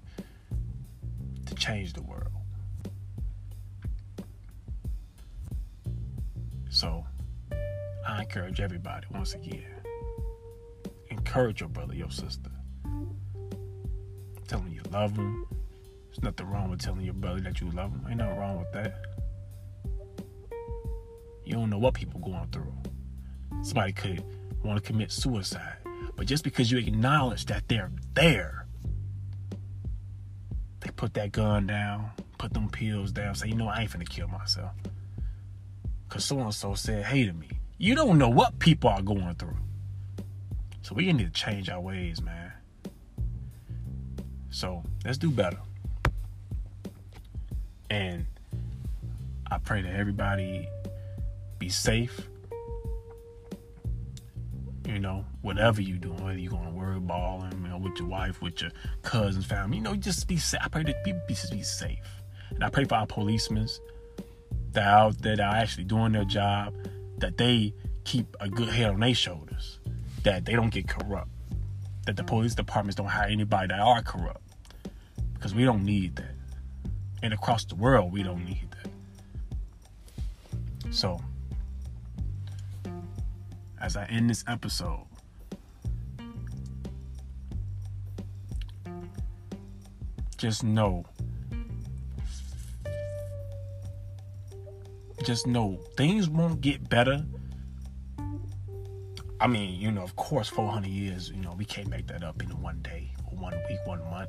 to 1.47 1.55
change 1.55 1.93
the 1.93 2.03
world. 2.03 2.29
So, 6.71 7.05
I 8.07 8.23
encourage 8.23 8.61
everybody 8.61 9.07
once 9.13 9.35
again. 9.35 9.65
Encourage 11.09 11.61
your 11.61 11.69
brother, 11.69 11.95
your 11.95 12.11
sister. 12.11 12.51
Tell 14.47 14.61
them 14.61 14.73
you 14.73 14.83
love 14.91 15.15
them. 15.17 15.47
There's 16.07 16.23
nothing 16.23 16.47
wrong 16.49 16.71
with 16.71 16.81
telling 16.81 17.03
your 17.03 17.15
brother 17.15 17.41
that 17.41 17.61
you 17.61 17.71
love 17.71 17.91
him. 17.91 18.07
Ain't 18.09 18.19
nothing 18.19 18.39
wrong 18.39 18.59
with 18.59 18.73
that. 18.73 19.03
You 21.45 21.53
don't 21.55 21.71
know 21.71 21.79
what 21.79 21.95
people 21.95 22.21
going 22.21 22.49
through. 22.53 22.73
Somebody 23.63 23.93
could 23.93 24.25
want 24.65 24.83
to 24.83 24.87
commit 24.87 25.13
suicide. 25.13 25.77
But 26.17 26.27
just 26.27 26.45
because 26.45 26.71
you 26.71 26.79
acknowledge 26.79 27.47
that 27.47 27.69
they're 27.69 27.91
there, 28.15 28.67
they 30.81 30.91
put 30.91 31.15
that 31.15 31.33
gun 31.33 31.67
down, 31.67 32.11
put 32.39 32.53
them 32.55 32.69
pills 32.69 33.13
down, 33.13 33.35
say, 33.35 33.49
you 33.49 33.55
know, 33.55 33.69
I 33.69 33.83
ain't 33.83 33.91
finna 33.91 34.09
kill 34.09 34.29
myself. 34.29 34.73
Cause 36.09 36.25
so 36.25 36.41
and 36.41 36.53
so 36.53 36.75
said 36.75 37.05
hey 37.05 37.25
to 37.25 37.33
me. 37.33 37.49
You 37.79 37.95
don't 37.95 38.19
know 38.19 38.29
what 38.29 38.59
people 38.59 38.91
are 38.91 39.01
going 39.01 39.35
through. 39.37 39.57
So 40.83 40.95
we 40.95 41.13
need 41.13 41.33
to 41.33 41.41
change 41.41 41.71
our 41.71 41.81
ways, 41.81 42.21
man. 42.21 42.53
So 44.51 44.83
let's 45.05 45.19
do 45.19 45.31
better. 45.31 45.59
And 47.89 48.27
I 49.51 49.59
pray 49.59 49.83
that 49.83 49.95
everybody 49.95 50.69
be 51.59 51.69
safe. 51.69 52.29
You 54.87 54.99
know, 54.99 55.25
whatever 55.43 55.83
you're 55.83 55.99
doing, 55.99 56.25
whether 56.25 56.39
you're 56.39 56.51
going 56.51 56.65
to 56.65 56.71
worry 56.71 56.99
balling, 56.99 57.53
you 57.63 57.69
know, 57.69 57.79
with 57.79 57.99
your 57.99 58.09
wife, 58.09 58.41
with 58.41 58.63
your 58.63 58.71
cousins, 59.03 59.45
family, 59.47 59.77
you 59.77 59.83
know, 59.83 59.95
just 59.95 60.27
be 60.27 60.37
safe. 60.37 60.61
I 60.63 60.69
pray 60.69 60.83
that 60.85 61.05
people 61.05 61.21
be, 61.29 61.37
be 61.51 61.63
safe. 61.63 61.99
And 62.51 62.65
I 62.65 62.71
pray 62.71 62.85
for 62.85 62.95
our 62.97 63.07
policemen 63.07 63.69
that 64.73 64.87
are 64.87 65.07
out 65.07 65.19
there 65.19 65.37
that 65.37 65.47
are 65.47 65.57
actually 65.57 65.85
doing 65.85 66.13
their 66.13 66.25
job, 66.25 66.75
that 67.19 67.37
they 67.37 67.75
keep 68.05 68.35
a 68.41 68.49
good 68.49 68.69
head 68.71 68.91
on 68.91 69.01
their 69.01 69.15
shoulders, 69.15 69.79
that 70.25 70.45
they 70.45 70.55
don't 70.55 70.71
get 70.71 70.89
corrupt, 70.89 71.31
that 72.07 72.17
the 72.17 72.25
police 72.25 72.55
departments 72.55 72.97
don't 72.97 73.07
hire 73.07 73.29
anybody 73.29 73.69
that 73.69 73.81
are 73.81 74.03
corrupt. 74.03 74.43
Because 75.35 75.55
we 75.55 75.65
don't 75.65 75.85
need 75.85 76.17
that. 76.17 76.35
And 77.23 77.33
across 77.33 77.65
the 77.65 77.75
world, 77.75 78.13
we 78.13 78.23
don't 78.23 78.45
need 78.45 78.69
that. 78.83 78.91
So, 80.95 81.21
as 83.81 83.97
I 83.97 84.05
end 84.07 84.31
this 84.31 84.45
episode, 84.47 85.07
just 90.37 90.65
know 90.65 91.05
just 95.25 95.47
know 95.47 95.79
things 95.97 96.29
won't 96.29 96.61
get 96.61 96.89
better. 96.89 97.25
I 99.41 99.47
mean, 99.47 99.81
you 99.81 99.91
know, 99.91 100.03
of 100.03 100.17
course, 100.17 100.49
400 100.49 100.89
years, 100.89 101.31
you 101.31 101.41
know, 101.41 101.55
we 101.57 101.65
can't 101.65 101.89
make 101.89 102.07
that 102.09 102.23
up 102.23 102.43
in 102.43 102.49
one 102.61 102.81
day 102.83 103.13
or 103.31 103.39
one 103.39 103.55
week, 103.69 103.79
one 103.87 104.01
month 104.11 104.29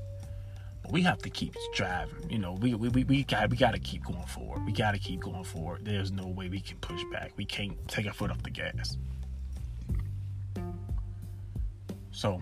But 0.83 0.91
we 0.91 1.01
have 1.01 1.17
to 1.19 1.29
keep 1.29 1.55
striving. 1.73 2.29
You 2.29 2.39
know, 2.39 2.53
we 2.53 2.73
we 2.75 2.89
we, 2.89 3.03
we 3.03 3.23
got 3.23 3.49
we 3.49 3.57
got 3.57 3.73
to 3.73 3.79
keep 3.79 4.05
going 4.05 4.25
forward. 4.25 4.65
We 4.65 4.71
got 4.71 4.91
to 4.91 4.99
keep 4.99 5.21
going 5.21 5.43
forward. 5.43 5.85
There's 5.85 6.11
no 6.11 6.27
way 6.27 6.49
we 6.49 6.61
can 6.61 6.77
push 6.77 7.01
back. 7.11 7.33
We 7.35 7.45
can't 7.45 7.75
take 7.87 8.05
our 8.07 8.13
foot 8.13 8.31
off 8.31 8.41
the 8.43 8.51
gas. 8.51 8.97
So, 12.11 12.41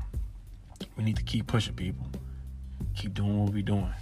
we 0.97 1.03
need 1.03 1.17
to 1.17 1.23
keep 1.23 1.47
pushing 1.47 1.75
people. 1.75 2.05
Keep 2.95 3.13
doing 3.13 3.39
what 3.39 3.53
we're 3.53 3.61
doing. 3.61 3.93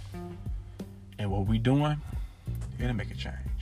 And 1.18 1.30
what 1.30 1.46
we're 1.46 1.58
doing, 1.58 2.00
it'll 2.78 2.94
make 2.94 3.10
a 3.10 3.14
change. 3.14 3.57